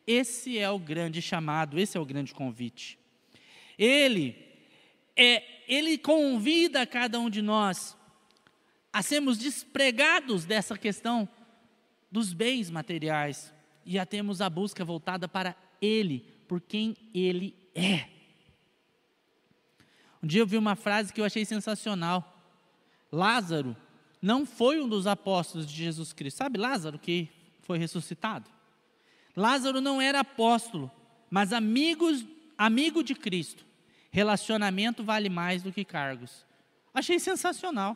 esse 0.05 0.57
é 0.57 0.69
o 0.69 0.79
grande 0.79 1.21
chamado, 1.21 1.79
esse 1.79 1.97
é 1.97 1.99
o 1.99 2.05
grande 2.05 2.33
convite. 2.33 2.97
Ele 3.77 4.47
é, 5.17 5.43
ele 5.67 5.97
convida 5.97 6.85
cada 6.85 7.19
um 7.19 7.29
de 7.29 7.41
nós 7.41 7.97
a 8.93 9.01
sermos 9.01 9.37
despregados 9.37 10.45
dessa 10.45 10.77
questão 10.77 11.27
dos 12.11 12.33
bens 12.33 12.69
materiais 12.69 13.53
e 13.85 13.97
a 13.97 14.05
termos 14.05 14.41
a 14.41 14.49
busca 14.49 14.85
voltada 14.85 15.27
para 15.27 15.55
Ele, 15.81 16.19
por 16.47 16.61
quem 16.61 16.95
Ele 17.13 17.55
é. 17.75 18.07
Um 20.21 20.27
dia 20.27 20.41
eu 20.41 20.47
vi 20.47 20.57
uma 20.57 20.75
frase 20.75 21.11
que 21.11 21.19
eu 21.19 21.25
achei 21.25 21.45
sensacional. 21.45 22.33
Lázaro 23.11 23.75
não 24.21 24.45
foi 24.45 24.81
um 24.81 24.87
dos 24.87 25.07
apóstolos 25.07 25.67
de 25.67 25.75
Jesus 25.75 26.13
Cristo. 26.13 26.37
Sabe 26.37 26.57
Lázaro 26.57 26.97
que 26.97 27.29
foi 27.61 27.77
ressuscitado? 27.77 28.49
Lázaro 29.35 29.79
não 29.79 30.01
era 30.01 30.21
apóstolo, 30.21 30.91
mas 31.29 31.53
amigos, 31.53 32.25
amigo 32.57 33.03
de 33.03 33.13
Cristo. 33.13 33.65
Relacionamento 34.09 35.03
vale 35.03 35.29
mais 35.29 35.61
do 35.61 35.71
que 35.71 35.85
cargos. 35.85 36.45
Achei 36.93 37.19
sensacional. 37.19 37.95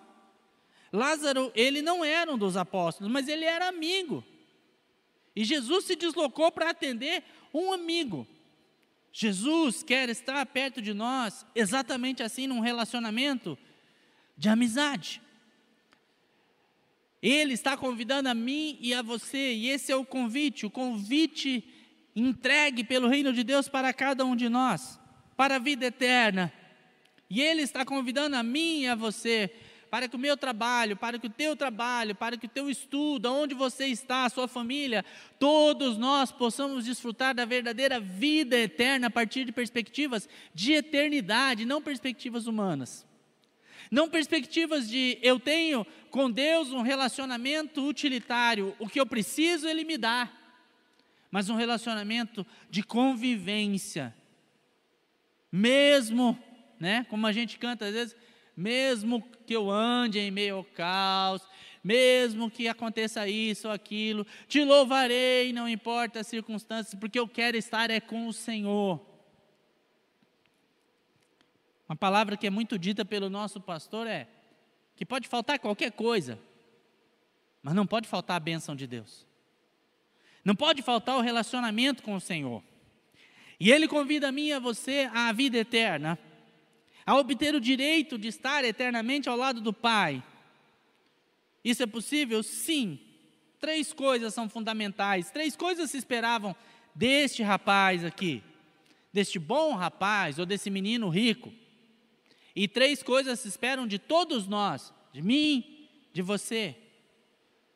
Lázaro, 0.93 1.51
ele 1.55 1.81
não 1.81 2.03
era 2.03 2.31
um 2.31 2.37
dos 2.37 2.57
apóstolos, 2.57 3.11
mas 3.11 3.27
ele 3.27 3.45
era 3.45 3.67
amigo. 3.67 4.23
E 5.35 5.43
Jesus 5.43 5.85
se 5.85 5.95
deslocou 5.95 6.51
para 6.51 6.69
atender 6.69 7.23
um 7.53 7.71
amigo. 7.71 8.27
Jesus 9.11 9.83
quer 9.83 10.09
estar 10.09 10.45
perto 10.45 10.81
de 10.81 10.93
nós, 10.93 11.45
exatamente 11.55 12.21
assim, 12.21 12.47
num 12.47 12.59
relacionamento 12.59 13.57
de 14.37 14.49
amizade. 14.49 15.21
Ele 17.21 17.53
está 17.53 17.77
convidando 17.77 18.29
a 18.29 18.33
mim 18.33 18.77
e 18.81 18.93
a 18.93 19.01
você, 19.01 19.53
e 19.53 19.69
esse 19.69 19.91
é 19.91 19.95
o 19.95 20.05
convite, 20.05 20.65
o 20.65 20.71
convite 20.71 21.63
entregue 22.15 22.83
pelo 22.83 23.07
reino 23.07 23.31
de 23.31 23.43
Deus 23.43 23.69
para 23.69 23.93
cada 23.93 24.25
um 24.25 24.35
de 24.35 24.49
nós, 24.49 24.99
para 25.37 25.57
a 25.57 25.59
vida 25.59 25.85
eterna. 25.85 26.51
E 27.29 27.41
Ele 27.41 27.61
está 27.61 27.85
convidando 27.85 28.35
a 28.35 28.43
mim 28.43 28.81
e 28.81 28.87
a 28.87 28.95
você 28.95 29.51
para 29.91 30.07
que 30.07 30.15
o 30.15 30.19
meu 30.19 30.37
trabalho, 30.37 30.95
para 30.95 31.19
que 31.19 31.27
o 31.27 31.29
teu 31.29 31.53
trabalho, 31.53 32.15
para 32.15 32.37
que 32.37 32.45
o 32.45 32.49
teu 32.49 32.69
estudo, 32.69 33.29
onde 33.29 33.53
você 33.53 33.87
está, 33.87 34.23
a 34.23 34.29
sua 34.29 34.47
família, 34.47 35.03
todos 35.37 35.97
nós 35.97 36.31
possamos 36.31 36.85
desfrutar 36.85 37.35
da 37.35 37.43
verdadeira 37.43 37.99
vida 37.99 38.57
eterna 38.57 39.07
a 39.07 39.09
partir 39.09 39.43
de 39.43 39.51
perspectivas 39.51 40.29
de 40.55 40.71
eternidade, 40.71 41.65
não 41.65 41.81
perspectivas 41.81 42.47
humanas. 42.47 43.05
Não 43.91 44.09
perspectivas 44.09 44.89
de 44.89 45.19
eu 45.21 45.37
tenho 45.37 45.85
com 46.09 46.31
Deus 46.31 46.71
um 46.71 46.81
relacionamento 46.81 47.85
utilitário, 47.85 48.73
o 48.79 48.87
que 48.87 49.01
eu 49.01 49.05
preciso 49.05 49.67
Ele 49.67 49.83
me 49.83 49.97
dá, 49.97 50.31
mas 51.29 51.49
um 51.49 51.55
relacionamento 51.55 52.47
de 52.69 52.83
convivência. 52.83 54.15
Mesmo, 55.51 56.41
né, 56.79 57.05
como 57.09 57.27
a 57.27 57.33
gente 57.33 57.59
canta 57.59 57.85
às 57.85 57.93
vezes, 57.93 58.15
mesmo 58.55 59.21
que 59.45 59.53
eu 59.53 59.69
ande 59.69 60.19
em 60.19 60.31
meio 60.31 60.55
ao 60.55 60.63
caos, 60.63 61.41
mesmo 61.83 62.49
que 62.49 62.69
aconteça 62.69 63.27
isso 63.27 63.67
ou 63.67 63.73
aquilo, 63.73 64.25
te 64.47 64.63
louvarei, 64.63 65.51
não 65.51 65.67
importa 65.67 66.21
as 66.21 66.27
circunstâncias, 66.27 66.97
porque 66.97 67.19
eu 67.19 67.27
quero 67.27 67.57
estar 67.57 67.89
é 67.89 67.99
com 67.99 68.27
o 68.27 68.33
Senhor. 68.33 69.10
Uma 71.91 71.95
palavra 71.97 72.37
que 72.37 72.47
é 72.47 72.49
muito 72.49 72.79
dita 72.79 73.03
pelo 73.03 73.29
nosso 73.29 73.59
pastor 73.59 74.07
é 74.07 74.25
que 74.95 75.05
pode 75.05 75.27
faltar 75.27 75.59
qualquer 75.59 75.91
coisa, 75.91 76.39
mas 77.61 77.73
não 77.73 77.85
pode 77.85 78.07
faltar 78.07 78.37
a 78.37 78.39
bênção 78.39 78.77
de 78.77 78.87
Deus. 78.87 79.27
Não 80.45 80.55
pode 80.55 80.81
faltar 80.81 81.17
o 81.17 81.19
relacionamento 81.19 82.01
com 82.01 82.15
o 82.15 82.21
Senhor. 82.21 82.63
E 83.59 83.69
Ele 83.69 83.89
convida 83.89 84.29
a 84.29 84.31
mim 84.31 84.45
e 84.45 84.53
a 84.53 84.59
você 84.59 85.09
à 85.13 85.33
vida 85.33 85.57
eterna 85.57 86.17
a 87.05 87.17
obter 87.17 87.53
o 87.55 87.59
direito 87.59 88.17
de 88.17 88.29
estar 88.29 88.63
eternamente 88.63 89.27
ao 89.27 89.35
lado 89.35 89.59
do 89.59 89.73
Pai. 89.73 90.23
Isso 91.61 91.83
é 91.83 91.85
possível? 91.85 92.41
Sim. 92.41 93.01
Três 93.59 93.91
coisas 93.91 94.33
são 94.33 94.47
fundamentais, 94.47 95.29
três 95.29 95.57
coisas 95.57 95.91
se 95.91 95.97
esperavam 95.97 96.55
deste 96.95 97.43
rapaz 97.43 98.05
aqui, 98.05 98.41
deste 99.11 99.37
bom 99.37 99.75
rapaz 99.75 100.39
ou 100.39 100.45
desse 100.45 100.69
menino 100.69 101.09
rico. 101.09 101.51
E 102.55 102.67
três 102.67 103.01
coisas 103.01 103.39
se 103.39 103.47
esperam 103.47 103.87
de 103.87 103.97
todos 103.97 104.47
nós, 104.47 104.93
de 105.13 105.21
mim, 105.21 105.89
de 106.11 106.21
você. 106.21 106.75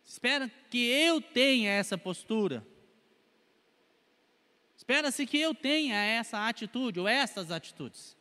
Espera 0.04 0.52
que 0.70 0.78
eu 0.78 1.22
tenha 1.22 1.72
essa 1.72 1.98
postura. 1.98 2.66
Espera-se 4.76 5.26
que 5.26 5.38
eu 5.38 5.56
tenha 5.56 5.96
essa 5.96 6.48
atitude 6.48 7.00
ou 7.00 7.08
essas 7.08 7.50
atitudes. 7.50 8.16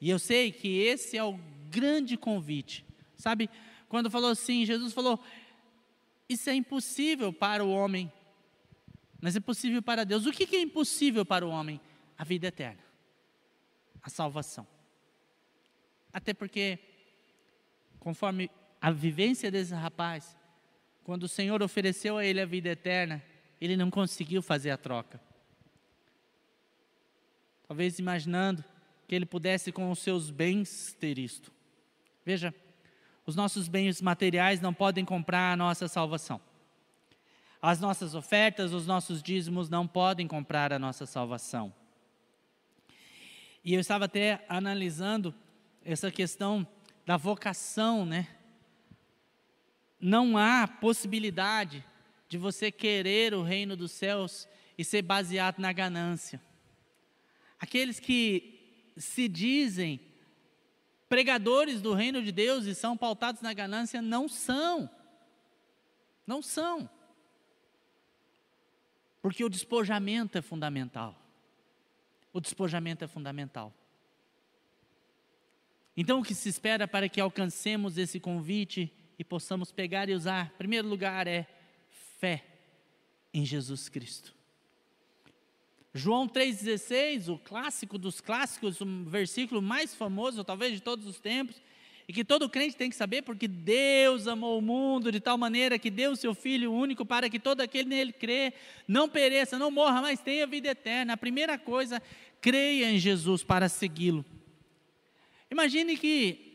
E 0.00 0.08
eu 0.08 0.18
sei 0.18 0.50
que 0.50 0.80
esse 0.80 1.16
é 1.16 1.22
o 1.22 1.38
grande 1.68 2.16
convite. 2.16 2.84
Sabe, 3.14 3.50
quando 3.88 4.10
falou 4.10 4.30
assim, 4.30 4.64
Jesus 4.64 4.92
falou: 4.92 5.22
Isso 6.28 6.48
é 6.48 6.54
impossível 6.54 7.32
para 7.32 7.62
o 7.62 7.70
homem, 7.70 8.10
mas 9.20 9.36
é 9.36 9.40
possível 9.40 9.82
para 9.82 10.04
Deus. 10.04 10.26
O 10.26 10.32
que 10.32 10.56
é 10.56 10.62
impossível 10.62 11.24
para 11.24 11.46
o 11.46 11.50
homem? 11.50 11.80
A 12.16 12.24
vida 12.24 12.48
eterna, 12.48 12.82
a 14.02 14.10
salvação. 14.10 14.66
Até 16.12 16.34
porque, 16.34 16.78
conforme 17.98 18.50
a 18.80 18.90
vivência 18.90 19.50
desse 19.50 19.74
rapaz, 19.74 20.36
quando 21.04 21.24
o 21.24 21.28
Senhor 21.28 21.62
ofereceu 21.62 22.18
a 22.18 22.24
ele 22.24 22.40
a 22.40 22.46
vida 22.46 22.68
eterna, 22.68 23.22
ele 23.60 23.76
não 23.76 23.90
conseguiu 23.90 24.42
fazer 24.42 24.70
a 24.70 24.76
troca. 24.76 25.20
Talvez 27.66 27.98
imaginando 27.98 28.64
que 29.06 29.14
ele 29.14 29.26
pudesse 29.26 29.70
com 29.70 29.90
os 29.90 29.98
seus 29.98 30.30
bens 30.30 30.96
ter 30.98 31.18
isto. 31.18 31.52
Veja, 32.24 32.54
os 33.26 33.36
nossos 33.36 33.68
bens 33.68 34.00
materiais 34.00 34.60
não 34.60 34.74
podem 34.74 35.04
comprar 35.04 35.52
a 35.52 35.56
nossa 35.56 35.86
salvação. 35.86 36.40
As 37.62 37.78
nossas 37.78 38.14
ofertas, 38.14 38.72
os 38.72 38.86
nossos 38.86 39.22
dízimos 39.22 39.68
não 39.68 39.86
podem 39.86 40.26
comprar 40.26 40.72
a 40.72 40.78
nossa 40.78 41.04
salvação. 41.06 41.72
E 43.62 43.74
eu 43.74 43.80
estava 43.80 44.06
até 44.06 44.44
analisando 44.48 45.34
essa 45.84 46.10
questão 46.10 46.66
da 47.06 47.16
vocação, 47.16 48.04
né? 48.04 48.28
Não 50.00 50.36
há 50.36 50.66
possibilidade 50.66 51.84
de 52.28 52.38
você 52.38 52.70
querer 52.70 53.34
o 53.34 53.42
reino 53.42 53.76
dos 53.76 53.90
céus 53.92 54.48
e 54.78 54.84
ser 54.84 55.02
baseado 55.02 55.58
na 55.58 55.72
ganância. 55.72 56.40
Aqueles 57.58 58.00
que 58.00 58.92
se 58.96 59.28
dizem 59.28 60.00
pregadores 61.08 61.82
do 61.82 61.92
reino 61.92 62.22
de 62.22 62.30
Deus 62.30 62.64
e 62.66 62.74
são 62.74 62.96
pautados 62.96 63.42
na 63.42 63.52
ganância, 63.52 64.00
não 64.00 64.28
são. 64.28 64.88
Não 66.26 66.40
são. 66.40 66.88
Porque 69.20 69.44
o 69.44 69.48
despojamento 69.48 70.38
é 70.38 70.42
fundamental. 70.42 71.20
O 72.32 72.40
despojamento 72.40 73.04
é 73.04 73.08
fundamental. 73.08 73.74
Então, 75.96 76.20
o 76.20 76.22
que 76.22 76.34
se 76.34 76.48
espera 76.48 76.86
para 76.86 77.08
que 77.08 77.20
alcancemos 77.20 77.98
esse 77.98 78.18
convite 78.20 78.92
e 79.18 79.24
possamos 79.24 79.70
pegar 79.70 80.08
e 80.08 80.14
usar, 80.14 80.50
em 80.54 80.58
primeiro 80.58 80.88
lugar, 80.88 81.26
é 81.26 81.46
fé 82.18 82.44
em 83.34 83.44
Jesus 83.44 83.88
Cristo. 83.88 84.34
João 85.92 86.28
3,16, 86.28 87.32
o 87.32 87.38
clássico 87.38 87.98
dos 87.98 88.20
clássicos, 88.20 88.80
o 88.80 88.86
versículo 89.04 89.60
mais 89.60 89.94
famoso, 89.94 90.44
talvez 90.44 90.72
de 90.72 90.80
todos 90.80 91.06
os 91.06 91.18
tempos, 91.18 91.60
e 92.06 92.12
que 92.12 92.24
todo 92.24 92.48
crente 92.48 92.76
tem 92.76 92.90
que 92.90 92.96
saber, 92.96 93.22
porque 93.22 93.46
Deus 93.46 94.26
amou 94.26 94.58
o 94.58 94.62
mundo 94.62 95.12
de 95.12 95.20
tal 95.20 95.36
maneira 95.36 95.78
que 95.78 95.90
deu 95.90 96.12
o 96.12 96.16
seu 96.16 96.34
Filho 96.34 96.72
único 96.72 97.04
para 97.04 97.28
que 97.28 97.38
todo 97.38 97.60
aquele 97.60 97.88
nele 97.88 98.12
crê, 98.12 98.52
não 98.86 99.08
pereça, 99.08 99.58
não 99.58 99.70
morra, 99.70 100.00
mas 100.00 100.20
tenha 100.20 100.46
vida 100.46 100.68
eterna. 100.68 101.12
A 101.12 101.16
primeira 101.16 101.58
coisa, 101.58 102.02
creia 102.40 102.90
em 102.90 102.98
Jesus 102.98 103.44
para 103.44 103.68
segui-lo. 103.68 104.24
Imagine 105.50 105.96
que 105.96 106.50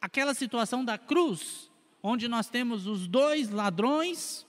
aquela 0.00 0.34
situação 0.34 0.84
da 0.84 0.96
cruz, 0.96 1.70
onde 2.02 2.28
nós 2.28 2.48
temos 2.48 2.86
os 2.86 3.06
dois 3.06 3.50
ladrões, 3.50 4.46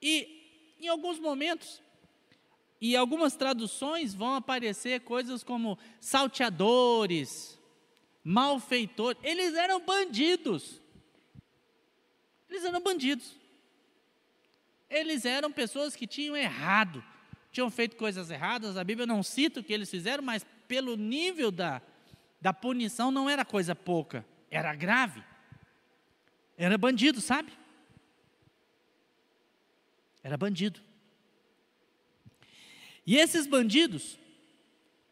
e 0.00 0.76
em 0.80 0.88
alguns 0.88 1.18
momentos 1.18 1.80
E 2.80 2.94
algumas 2.94 3.34
traduções 3.34 4.14
vão 4.14 4.34
aparecer 4.34 5.00
coisas 5.00 5.42
como 5.42 5.78
salteadores, 6.00 7.58
malfeitores. 8.22 9.18
Eles 9.22 9.54
eram 9.54 9.80
bandidos. 9.80 10.80
Eles 12.48 12.64
eram 12.64 12.80
bandidos. 12.80 13.34
Eles 14.90 15.24
eram 15.24 15.50
pessoas 15.50 15.96
que 15.96 16.06
tinham 16.06 16.36
errado, 16.36 17.02
tinham 17.50 17.70
feito 17.70 17.96
coisas 17.96 18.30
erradas. 18.30 18.76
A 18.76 18.84
Bíblia 18.84 19.06
não 19.06 19.22
cita 19.22 19.60
o 19.60 19.64
que 19.64 19.72
eles 19.72 19.90
fizeram, 19.90 20.22
mas 20.22 20.44
pelo 20.68 20.96
nível 20.96 21.50
da, 21.50 21.80
da 22.40 22.52
punição 22.52 23.10
não 23.10 23.28
era 23.28 23.44
coisa 23.44 23.74
pouca, 23.74 24.24
era 24.50 24.74
grave. 24.74 25.22
Era 26.56 26.78
bandido, 26.78 27.20
sabe? 27.20 27.52
Era 30.22 30.36
bandido. 30.36 30.80
E 33.06 33.16
esses 33.16 33.46
bandidos 33.46 34.18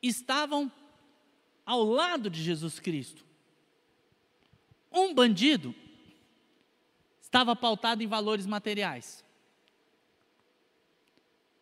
estavam 0.02 0.70
ao 1.64 1.84
lado 1.84 2.28
de 2.28 2.42
Jesus 2.42 2.80
Cristo. 2.80 3.24
Um 4.90 5.14
bandido 5.14 5.74
estava 7.20 7.54
pautado 7.54 8.02
em 8.02 8.06
valores 8.06 8.46
materiais. 8.46 9.24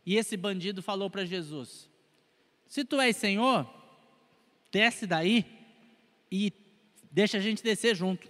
E 0.04 0.16
esse 0.16 0.36
bandido 0.36 0.82
falou 0.82 1.08
para 1.08 1.24
Jesus: 1.24 1.88
Se 2.66 2.84
tu 2.84 3.00
és 3.00 3.16
Senhor, 3.16 3.81
desce 4.72 5.06
daí 5.06 5.44
e 6.30 6.52
deixa 7.10 7.36
a 7.36 7.40
gente 7.40 7.62
descer 7.62 7.94
junto. 7.94 8.28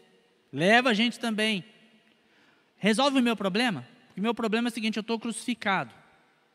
Leva 0.52 0.90
a 0.90 0.94
gente 0.94 1.18
também. 1.18 1.64
Resolve 2.76 3.20
o 3.20 3.22
meu 3.22 3.36
problema? 3.36 3.86
Porque 4.08 4.20
meu 4.20 4.34
problema 4.34 4.68
é 4.68 4.70
o 4.70 4.74
seguinte: 4.74 4.96
eu 4.96 5.02
estou 5.02 5.18
crucificado. 5.18 5.94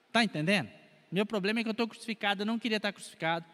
Está 0.08 0.24
entendendo? 0.24 0.70
Meu 1.12 1.26
problema 1.26 1.62
é 1.62 1.64
que 1.64 1.70
eu 1.70 1.72
estou 1.72 1.88
crucificado, 1.88 2.42
eu 2.42 2.46
não 2.46 2.60
queria 2.60 2.78
estar 2.78 2.92
crucificado. 2.92 3.46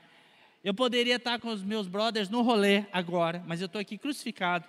Eu 0.64 0.74
poderia 0.74 1.18
estar 1.18 1.40
com 1.40 1.50
os 1.50 1.62
meus 1.62 1.88
brothers 1.88 2.30
no 2.30 2.42
rolê 2.42 2.86
agora, 2.92 3.44
mas 3.46 3.62
eu 3.62 3.68
estou 3.68 3.80
aqui 3.80 3.98
crucificado. 3.98 4.68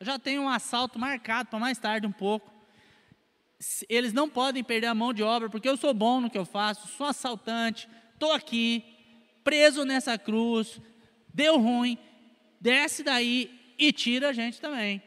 Eu 0.00 0.06
já 0.06 0.18
tenho 0.18 0.42
um 0.42 0.48
assalto 0.48 0.98
marcado 0.98 1.48
para 1.48 1.58
mais 1.58 1.78
tarde 1.78 2.06
um 2.06 2.12
pouco. 2.12 2.52
Eles 3.88 4.12
não 4.12 4.28
podem 4.28 4.64
perder 4.64 4.88
a 4.88 4.94
mão 4.94 5.12
de 5.12 5.22
obra, 5.22 5.48
porque 5.48 5.68
eu 5.68 5.76
sou 5.76 5.94
bom 5.94 6.20
no 6.20 6.28
que 6.28 6.36
eu 6.36 6.44
faço, 6.44 6.88
sou 6.88 7.06
assaltante, 7.06 7.88
estou 8.14 8.32
aqui, 8.32 8.84
preso 9.44 9.84
nessa 9.84 10.18
cruz, 10.18 10.80
deu 11.34 11.58
ruim, 11.58 11.98
desce 12.60 13.02
daí 13.02 13.74
e 13.76 13.92
tira 13.92 14.28
a 14.28 14.32
gente 14.32 14.60
também. 14.60 15.02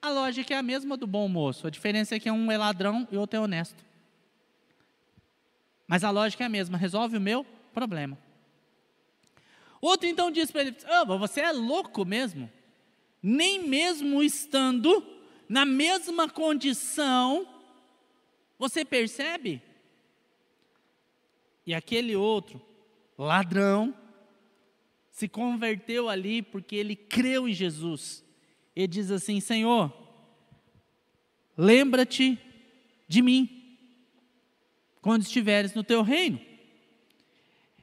A 0.00 0.10
lógica 0.10 0.54
é 0.54 0.56
a 0.56 0.62
mesma 0.62 0.96
do 0.96 1.06
bom 1.06 1.28
moço, 1.28 1.66
a 1.66 1.70
diferença 1.70 2.16
é 2.16 2.18
que 2.18 2.30
um 2.30 2.50
é 2.50 2.56
ladrão 2.56 3.06
e 3.12 3.16
outro 3.16 3.36
é 3.36 3.40
honesto. 3.40 3.84
Mas 5.86 6.02
a 6.02 6.10
lógica 6.10 6.42
é 6.42 6.46
a 6.46 6.50
mesma, 6.50 6.78
resolve 6.78 7.18
o 7.18 7.20
meu 7.20 7.44
problema. 7.74 8.18
Outro 9.80 10.08
então 10.08 10.30
diz 10.30 10.50
para 10.50 10.62
ele: 10.62 10.76
oh, 11.02 11.18
Você 11.18 11.42
é 11.42 11.52
louco 11.52 12.04
mesmo? 12.04 12.50
Nem 13.22 13.68
mesmo 13.68 14.22
estando 14.22 15.06
na 15.48 15.66
mesma 15.66 16.28
condição, 16.28 17.46
você 18.58 18.84
percebe? 18.84 19.60
E 21.66 21.74
aquele 21.74 22.16
outro, 22.16 22.60
ladrão, 23.16 23.94
se 25.10 25.28
converteu 25.28 26.08
ali 26.08 26.42
porque 26.42 26.76
ele 26.76 26.96
creu 26.96 27.48
em 27.48 27.52
Jesus. 27.52 28.24
Ele 28.74 28.86
diz 28.86 29.10
assim: 29.10 29.40
Senhor, 29.40 29.92
lembra-te 31.56 32.38
de 33.06 33.20
mim 33.20 33.76
quando 35.00 35.22
estiveres 35.22 35.74
no 35.74 35.84
teu 35.84 36.02
reino. 36.02 36.40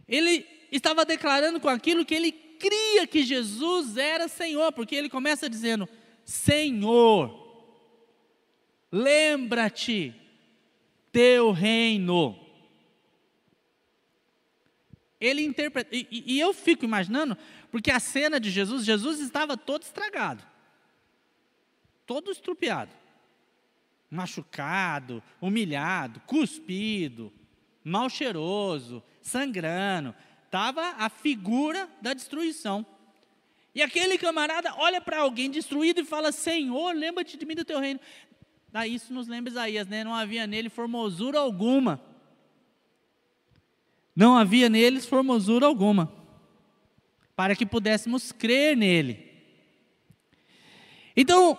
Ele 0.08 0.46
estava 0.72 1.06
declarando 1.06 1.60
com 1.60 1.70
aquilo 1.70 2.06
que 2.06 2.16
ele 2.16 2.32
cria 2.32 3.06
que 3.06 3.24
Jesus 3.24 3.98
era 3.98 4.28
Senhor, 4.28 4.72
porque 4.72 4.96
ele 4.96 5.10
começa 5.10 5.50
dizendo: 5.50 5.88
Senhor, 6.26 7.32
lembra-te, 8.92 10.16
teu 11.12 11.52
reino. 11.52 12.39
Ele 15.20 15.44
interpreta, 15.44 15.94
e, 15.94 16.08
e, 16.10 16.40
eu 16.40 16.54
fico 16.54 16.86
imaginando, 16.86 17.38
porque 17.70 17.92
a 17.92 18.00
cena 18.00 18.40
de 18.40 18.50
Jesus, 18.50 18.86
Jesus 18.86 19.20
estava 19.20 19.58
todo 19.58 19.84
estragado, 19.84 20.44
todo 22.06 22.32
estrupiado, 22.32 22.92
machucado, 24.10 25.22
humilhado, 25.42 26.22
cuspido, 26.22 27.34
mal 27.84 28.10
cheiroso, 28.10 29.04
sangrando, 29.22 30.16
estava 30.46 30.96
a 30.98 31.10
figura 31.10 31.90
da 32.02 32.14
destruição. 32.14 32.86
E 33.76 33.82
aquele 33.82 34.18
camarada 34.18 34.74
olha 34.78 35.02
para 35.02 35.20
alguém 35.20 35.52
destruído 35.52 36.02
e 36.02 36.06
fala: 36.06 36.32
Senhor, 36.32 36.96
lembra-te 36.96 37.38
de 37.38 37.46
mim 37.46 37.56
do 37.56 37.66
teu 37.66 37.80
reino. 37.80 38.00
Daí 38.72 38.96
isso 38.96 39.14
nos 39.14 39.28
lembra 39.28 39.52
Isaías, 39.52 39.88
né? 39.88 40.04
Não 40.04 40.14
havia 40.14 40.48
nele 40.48 40.70
formosura 40.70 41.40
alguma. 41.40 42.02
Não 44.20 44.36
havia 44.36 44.68
neles 44.68 45.06
formosura 45.06 45.66
alguma. 45.66 46.12
Para 47.38 47.56
que 47.56 47.66
pudéssemos 47.66 48.34
crer 48.34 48.76
nele. 48.76 49.18
Então, 51.16 51.58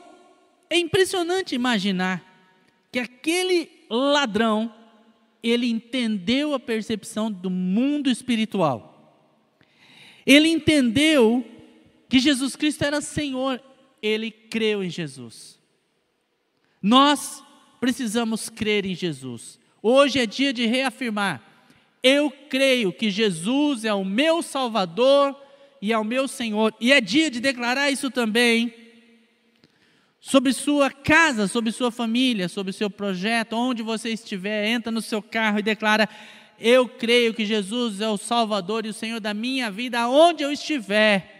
é 0.68 0.76
impressionante 0.76 1.54
imaginar 1.54 2.22
que 2.92 2.98
aquele 2.98 3.86
ladrão 3.88 4.74
ele 5.42 5.70
entendeu 5.70 6.52
a 6.52 6.60
percepção 6.60 7.32
do 7.32 7.48
mundo 7.48 8.10
espiritual. 8.10 9.24
Ele 10.26 10.50
entendeu 10.50 11.42
que 12.10 12.18
Jesus 12.18 12.56
Cristo 12.56 12.84
era 12.84 13.00
Senhor, 13.00 13.58
ele 14.02 14.30
creu 14.30 14.84
em 14.84 14.90
Jesus. 14.90 15.58
Nós 16.82 17.42
precisamos 17.80 18.50
crer 18.50 18.84
em 18.84 18.94
Jesus. 18.94 19.58
Hoje 19.82 20.18
é 20.18 20.26
dia 20.26 20.52
de 20.52 20.66
reafirmar: 20.66 21.49
eu 22.02 22.30
creio 22.48 22.92
que 22.92 23.10
Jesus 23.10 23.84
é 23.84 23.92
o 23.92 24.04
meu 24.04 24.42
Salvador 24.42 25.36
e 25.82 25.92
é 25.92 25.98
o 25.98 26.04
meu 26.04 26.28
Senhor, 26.28 26.74
e 26.80 26.92
é 26.92 27.00
dia 27.00 27.30
de 27.30 27.40
declarar 27.40 27.90
isso 27.90 28.10
também 28.10 28.74
sobre 30.20 30.52
sua 30.52 30.90
casa, 30.90 31.48
sobre 31.48 31.72
sua 31.72 31.90
família, 31.90 32.48
sobre 32.48 32.72
seu 32.72 32.90
projeto, 32.90 33.54
onde 33.54 33.82
você 33.82 34.10
estiver, 34.10 34.68
entra 34.68 34.92
no 34.92 35.00
seu 35.00 35.22
carro 35.22 35.58
e 35.58 35.62
declara: 35.62 36.08
Eu 36.58 36.88
creio 36.88 37.32
que 37.32 37.46
Jesus 37.46 38.00
é 38.00 38.08
o 38.08 38.18
Salvador 38.18 38.84
e 38.84 38.90
o 38.90 38.94
Senhor 38.94 39.20
da 39.20 39.32
minha 39.32 39.70
vida, 39.70 40.00
aonde 40.00 40.42
eu 40.42 40.52
estiver. 40.52 41.38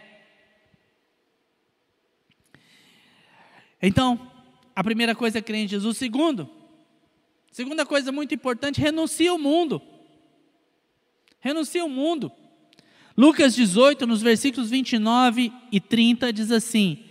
Então, 3.79 4.31
a 4.75 4.83
primeira 4.83 5.15
coisa 5.15 5.39
é 5.39 5.41
crer 5.41 5.63
em 5.63 5.67
Jesus. 5.67 5.97
Segundo, 5.97 6.49
segunda 7.51 7.85
coisa 7.85 8.11
muito 8.11 8.33
importante, 8.33 8.81
renuncia 8.81 9.29
ao 9.29 9.37
mundo. 9.37 9.81
Renuncia 11.41 11.81
ao 11.81 11.89
mundo. 11.89 12.31
Lucas 13.17 13.55
18, 13.55 14.07
nos 14.07 14.21
versículos 14.21 14.69
29 14.69 15.51
e 15.71 15.79
30, 15.79 16.31
diz 16.31 16.51
assim: 16.51 17.03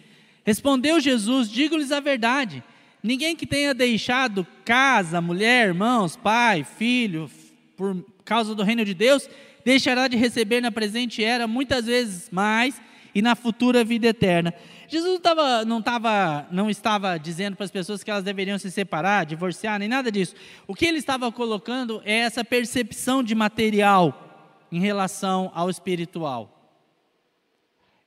Respondeu 0.45 0.99
Jesus: 1.01 1.51
Digo-lhes 1.51 1.93
a 1.93 2.01
verdade. 2.01 2.62
Ninguém 3.03 3.35
que 3.35 3.47
tenha 3.47 3.75
deixado 3.75 4.47
casa, 4.64 5.21
mulher, 5.21 5.69
irmãos, 5.69 6.16
pai, 6.16 6.64
filho, 6.64 7.31
por 7.77 8.05
causa 8.25 8.55
do 8.55 8.62
reino 8.62 8.85
de 8.85 8.95
Deus, 8.95 9.29
deixará 9.64 10.07
de 10.07 10.16
receber 10.16 10.61
na 10.61 10.71
presente 10.71 11.25
era 11.25 11.47
muitas 11.47 11.87
vezes 11.87 12.29
mais 12.31 12.81
e 13.14 13.23
na 13.23 13.35
futura 13.35 13.83
vida 13.83 14.09
eterna. 14.09 14.55
Jesus 14.90 15.20
tava, 15.20 15.64
não, 15.64 15.81
tava, 15.81 16.48
não 16.50 16.68
estava 16.68 17.16
dizendo 17.16 17.55
para 17.55 17.64
as 17.64 17.70
pessoas 17.70 18.03
que 18.03 18.11
elas 18.11 18.24
deveriam 18.24 18.59
se 18.59 18.72
separar, 18.72 19.24
divorciar, 19.24 19.79
nem 19.79 19.88
nada 19.88 20.11
disso. 20.11 20.35
O 20.66 20.74
que 20.74 20.85
ele 20.85 20.98
estava 20.98 21.31
colocando 21.31 22.03
é 22.05 22.18
essa 22.18 22.44
percepção 22.44 23.22
de 23.22 23.33
material 23.33 24.59
em 24.72 24.81
relação 24.81 25.53
ao 25.55 25.70
espiritual. 25.70 26.74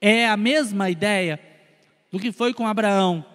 É 0.02 0.28
a 0.28 0.36
mesma 0.36 0.90
ideia 0.90 1.40
do 2.12 2.20
que 2.20 2.34
foi 2.34 2.54
com 2.54 2.68
Abraão. 2.68 3.26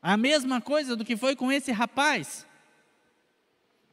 A 0.00 0.16
mesma 0.16 0.60
coisa 0.60 0.94
do 0.94 1.04
que 1.04 1.16
foi 1.16 1.34
com 1.34 1.50
esse 1.50 1.72
rapaz. 1.72 2.46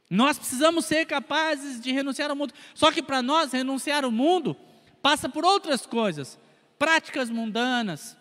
Nós 0.08 0.38
precisamos 0.38 0.84
ser 0.84 1.04
capazes 1.04 1.80
de 1.80 1.90
renunciar 1.90 2.30
ao 2.30 2.36
mundo. 2.36 2.54
Só 2.74 2.92
que 2.92 3.02
para 3.02 3.22
nós, 3.22 3.50
renunciar 3.50 4.04
ao 4.04 4.12
mundo 4.12 4.56
passa 5.02 5.28
por 5.28 5.44
outras 5.44 5.84
coisas, 5.84 6.38
práticas 6.78 7.28
mundanas, 7.28 8.16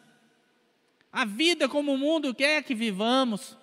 a 1.12 1.26
vida 1.26 1.68
como 1.68 1.94
o 1.94 1.98
mundo 1.98 2.34
quer 2.34 2.64
que 2.64 2.76
vivamos. 2.76 3.58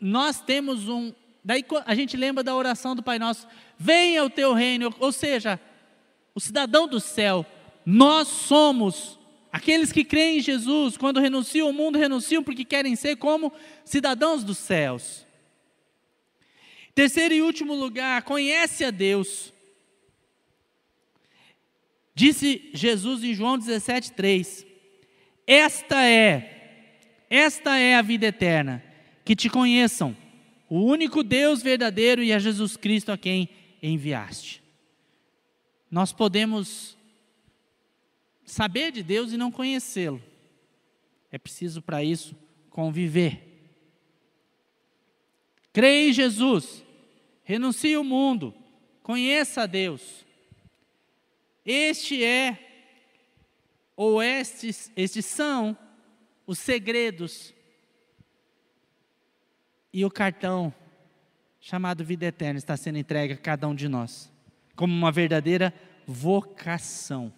Nós 0.00 0.40
temos 0.40 0.88
um. 0.88 1.12
Daí 1.44 1.64
a 1.86 1.94
gente 1.94 2.16
lembra 2.16 2.42
da 2.42 2.54
oração 2.54 2.94
do 2.94 3.02
Pai 3.02 3.18
Nosso: 3.18 3.46
venha 3.78 4.24
o 4.24 4.30
teu 4.30 4.52
reino, 4.52 4.94
ou 4.98 5.12
seja, 5.12 5.60
o 6.34 6.40
cidadão 6.40 6.86
do 6.86 7.00
céu 7.00 7.44
nós 7.90 8.28
somos 8.28 9.18
aqueles 9.50 9.90
que 9.90 10.04
creem 10.04 10.36
em 10.36 10.42
Jesus, 10.42 10.98
quando 10.98 11.20
renunciam 11.20 11.68
ao 11.68 11.72
mundo, 11.72 11.98
renunciam 11.98 12.44
porque 12.44 12.62
querem 12.62 12.94
ser 12.94 13.16
como 13.16 13.50
cidadãos 13.82 14.44
dos 14.44 14.58
céus. 14.58 15.26
Terceiro 16.94 17.32
e 17.32 17.40
último 17.40 17.74
lugar, 17.74 18.20
conhece 18.24 18.84
a 18.84 18.90
Deus. 18.90 19.54
Disse 22.18 22.68
Jesus 22.74 23.22
em 23.22 23.32
João 23.32 23.56
17:3: 23.56 24.66
Esta 25.46 26.04
é, 26.04 26.98
esta 27.30 27.78
é 27.78 27.94
a 27.94 28.02
vida 28.02 28.26
eterna, 28.26 28.82
que 29.24 29.36
te 29.36 29.48
conheçam, 29.48 30.16
o 30.68 30.80
único 30.80 31.22
Deus 31.22 31.62
verdadeiro 31.62 32.20
e 32.20 32.32
a 32.32 32.40
Jesus 32.40 32.76
Cristo 32.76 33.12
a 33.12 33.16
quem 33.16 33.48
enviaste. 33.80 34.60
Nós 35.88 36.12
podemos 36.12 36.98
saber 38.44 38.90
de 38.90 39.04
Deus 39.04 39.32
e 39.32 39.36
não 39.36 39.52
conhecê-lo. 39.52 40.20
É 41.30 41.38
preciso 41.38 41.80
para 41.80 42.02
isso 42.02 42.34
conviver. 42.68 43.40
Creia 45.72 46.08
em 46.08 46.12
Jesus, 46.12 46.84
renuncie 47.44 47.96
o 47.96 48.02
mundo, 48.02 48.52
conheça 49.04 49.62
a 49.62 49.66
Deus. 49.66 50.26
Este 51.70 52.24
é, 52.24 52.58
ou 53.94 54.22
estes, 54.22 54.90
estes 54.96 55.26
são 55.26 55.76
os 56.46 56.58
segredos 56.58 57.52
e 59.92 60.02
o 60.02 60.10
cartão 60.10 60.72
chamado 61.60 62.02
vida 62.02 62.24
eterna 62.24 62.56
está 62.56 62.74
sendo 62.74 62.96
entregue 62.96 63.34
a 63.34 63.36
cada 63.36 63.68
um 63.68 63.74
de 63.74 63.86
nós, 63.86 64.32
como 64.74 64.94
uma 64.94 65.12
verdadeira 65.12 65.74
vocação. 66.06 67.30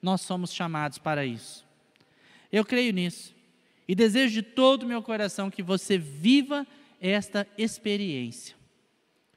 Nós 0.00 0.20
somos 0.20 0.52
chamados 0.52 0.98
para 0.98 1.26
isso. 1.26 1.66
Eu 2.52 2.64
creio 2.64 2.92
nisso. 2.92 3.34
E 3.88 3.96
desejo 3.96 4.32
de 4.32 4.42
todo 4.42 4.84
o 4.84 4.86
meu 4.86 5.02
coração 5.02 5.50
que 5.50 5.60
você 5.64 5.98
viva 5.98 6.64
esta 7.00 7.44
experiência. 7.58 8.54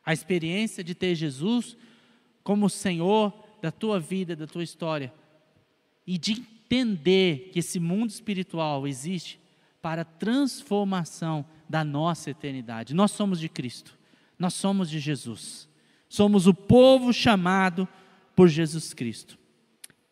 A 0.06 0.14
experiência 0.14 0.84
de 0.84 0.94
ter 0.94 1.16
Jesus 1.16 1.76
como 2.44 2.70
Senhor 2.70 3.49
da 3.62 3.72
tua 3.72 4.00
vida, 4.00 4.36
da 4.36 4.48
tua 4.48 4.64
história. 4.64 5.14
E 6.06 6.18
de 6.18 6.34
entender 6.34 7.50
que 7.52 7.60
esse 7.60 7.80
mundo 7.80 8.10
espiritual 8.10 8.88
existe 8.88 9.40
para 9.82 10.02
a 10.02 10.06
transformação 10.06 11.46
da 11.68 11.84
nossa 11.84 12.30
eternidade. 12.32 12.94
Nós 12.94 13.12
somos 13.12 13.40
de 13.40 13.48
Cristo. 13.48 13.98
Nós 14.38 14.54
somos 14.54 14.90
de 14.90 15.00
Jesus. 15.00 15.68
Somos 16.08 16.48
o 16.48 16.54
povo 16.54 17.14
chamado 17.14 17.88
por 18.36 18.48
Jesus 18.48 18.94
Cristo. 18.94 19.38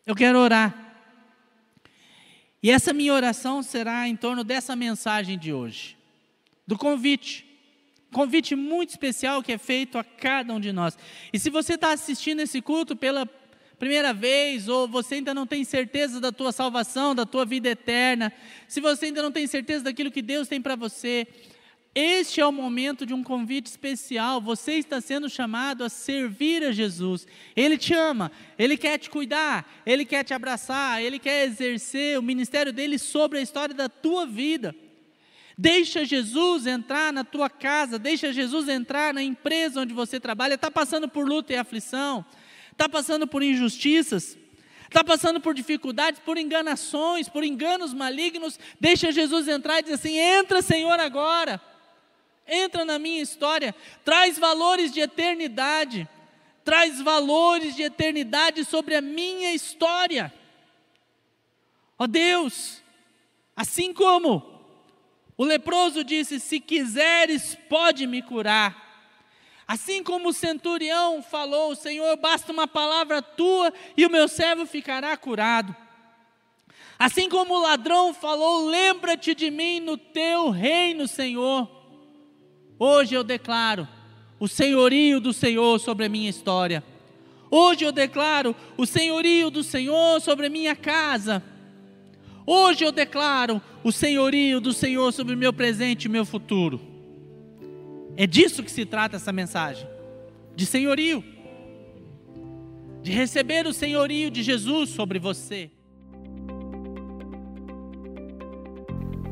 Eu 0.06 0.14
quero 0.14 0.38
orar. 0.38 0.86
E 2.62 2.70
essa 2.70 2.92
minha 2.92 3.12
oração 3.12 3.62
será 3.62 4.08
em 4.08 4.16
torno 4.16 4.42
dessa 4.42 4.74
mensagem 4.74 5.38
de 5.38 5.52
hoje, 5.52 5.96
do 6.66 6.76
convite. 6.76 7.46
Convite 8.12 8.56
muito 8.56 8.90
especial 8.90 9.42
que 9.42 9.52
é 9.52 9.58
feito 9.58 9.98
a 9.98 10.04
cada 10.04 10.52
um 10.52 10.60
de 10.60 10.72
nós. 10.72 10.96
E 11.32 11.38
se 11.38 11.50
você 11.50 11.74
está 11.74 11.92
assistindo 11.92 12.40
esse 12.40 12.60
culto 12.60 12.96
pela 12.96 13.26
primeira 13.78 14.12
vez, 14.12 14.68
ou 14.68 14.88
você 14.88 15.16
ainda 15.16 15.32
não 15.32 15.46
tem 15.46 15.64
certeza 15.64 16.20
da 16.20 16.32
tua 16.32 16.52
salvação, 16.52 17.14
da 17.14 17.24
tua 17.24 17.44
vida 17.44 17.68
eterna, 17.68 18.32
se 18.66 18.80
você 18.80 19.06
ainda 19.06 19.22
não 19.22 19.30
tem 19.30 19.46
certeza 19.46 19.84
daquilo 19.84 20.10
que 20.10 20.22
Deus 20.22 20.48
tem 20.48 20.60
para 20.60 20.76
você, 20.76 21.26
este 21.94 22.40
é 22.40 22.46
o 22.46 22.52
momento 22.52 23.04
de 23.04 23.14
um 23.14 23.24
convite 23.24 23.66
especial. 23.66 24.40
Você 24.40 24.74
está 24.74 25.00
sendo 25.00 25.28
chamado 25.28 25.82
a 25.82 25.88
servir 25.88 26.62
a 26.62 26.70
Jesus. 26.70 27.26
Ele 27.56 27.76
te 27.76 27.92
ama, 27.94 28.30
ele 28.58 28.76
quer 28.76 28.98
te 28.98 29.10
cuidar, 29.10 29.68
ele 29.84 30.04
quer 30.04 30.22
te 30.22 30.32
abraçar, 30.32 31.02
ele 31.02 31.18
quer 31.18 31.46
exercer 31.46 32.18
o 32.18 32.22
ministério 32.22 32.72
dele 32.72 32.98
sobre 32.98 33.38
a 33.38 33.42
história 33.42 33.74
da 33.74 33.88
tua 33.88 34.26
vida. 34.26 34.74
Deixa 35.56 36.04
Jesus 36.04 36.68
entrar 36.68 37.12
na 37.12 37.24
tua 37.24 37.50
casa, 37.50 37.98
deixa 37.98 38.32
Jesus 38.32 38.68
entrar 38.68 39.12
na 39.12 39.22
empresa 39.22 39.80
onde 39.80 39.92
você 39.92 40.20
trabalha. 40.20 40.54
Está 40.54 40.70
passando 40.70 41.08
por 41.08 41.26
luta 41.26 41.52
e 41.52 41.56
aflição, 41.56 42.24
está 42.78 42.88
passando 42.88 43.26
por 43.26 43.42
injustiças, 43.42 44.38
está 44.84 45.02
passando 45.02 45.40
por 45.40 45.52
dificuldades, 45.52 46.20
por 46.20 46.38
enganações, 46.38 47.28
por 47.28 47.42
enganos 47.42 47.92
malignos. 47.92 48.56
Deixa 48.78 49.10
Jesus 49.10 49.48
entrar 49.48 49.80
e 49.80 49.82
dizer 49.82 49.94
assim: 49.96 50.16
entra, 50.16 50.62
Senhor, 50.62 51.00
agora 51.00 51.60
entra 52.46 52.84
na 52.84 52.98
minha 52.98 53.20
história, 53.20 53.74
traz 54.04 54.38
valores 54.38 54.92
de 54.92 55.00
eternidade, 55.00 56.08
traz 56.64 57.02
valores 57.02 57.74
de 57.74 57.82
eternidade 57.82 58.64
sobre 58.64 58.94
a 58.94 59.02
minha 59.02 59.52
história. 59.52 60.32
Ó 61.98 62.06
Deus, 62.06 62.80
assim 63.56 63.92
como 63.92 64.62
o 65.36 65.44
leproso 65.44 66.04
disse: 66.04 66.38
Se 66.38 66.60
quiseres, 66.60 67.58
pode 67.68 68.06
me 68.06 68.22
curar. 68.22 68.87
Assim 69.68 70.02
como 70.02 70.30
o 70.30 70.32
centurião 70.32 71.22
falou: 71.22 71.76
Senhor, 71.76 72.16
basta 72.16 72.50
uma 72.50 72.66
palavra 72.66 73.20
tua 73.20 73.70
e 73.94 74.06
o 74.06 74.10
meu 74.10 74.26
servo 74.26 74.64
ficará 74.64 75.14
curado. 75.14 75.76
Assim 76.98 77.28
como 77.28 77.52
o 77.52 77.60
ladrão 77.60 78.14
falou: 78.14 78.66
Lembra-te 78.66 79.34
de 79.34 79.50
mim 79.50 79.78
no 79.78 79.98
teu 79.98 80.48
reino, 80.48 81.06
Senhor. 81.06 81.70
Hoje 82.78 83.14
eu 83.14 83.22
declaro 83.22 83.86
o 84.40 84.48
senhorio 84.48 85.20
do 85.20 85.34
Senhor 85.34 85.78
sobre 85.78 86.06
a 86.06 86.08
minha 86.08 86.30
história. 86.30 86.82
Hoje 87.50 87.84
eu 87.84 87.92
declaro 87.92 88.56
o 88.76 88.86
senhorio 88.86 89.50
do 89.50 89.62
Senhor 89.62 90.18
sobre 90.22 90.46
a 90.46 90.50
minha 90.50 90.74
casa. 90.74 91.42
Hoje 92.46 92.84
eu 92.84 92.92
declaro 92.92 93.60
o 93.84 93.92
senhorio 93.92 94.60
do 94.60 94.72
Senhor 94.72 95.12
sobre 95.12 95.34
o 95.34 95.38
meu 95.38 95.52
presente 95.52 96.06
e 96.06 96.08
meu 96.08 96.24
futuro. 96.24 96.97
É 98.20 98.26
disso 98.26 98.64
que 98.64 98.70
se 98.70 98.84
trata 98.84 99.14
essa 99.14 99.32
mensagem: 99.32 99.88
de 100.56 100.66
senhorio, 100.66 101.22
de 103.00 103.12
receber 103.12 103.64
o 103.64 103.72
senhorio 103.72 104.28
de 104.28 104.42
Jesus 104.42 104.90
sobre 104.90 105.20
você. 105.20 105.70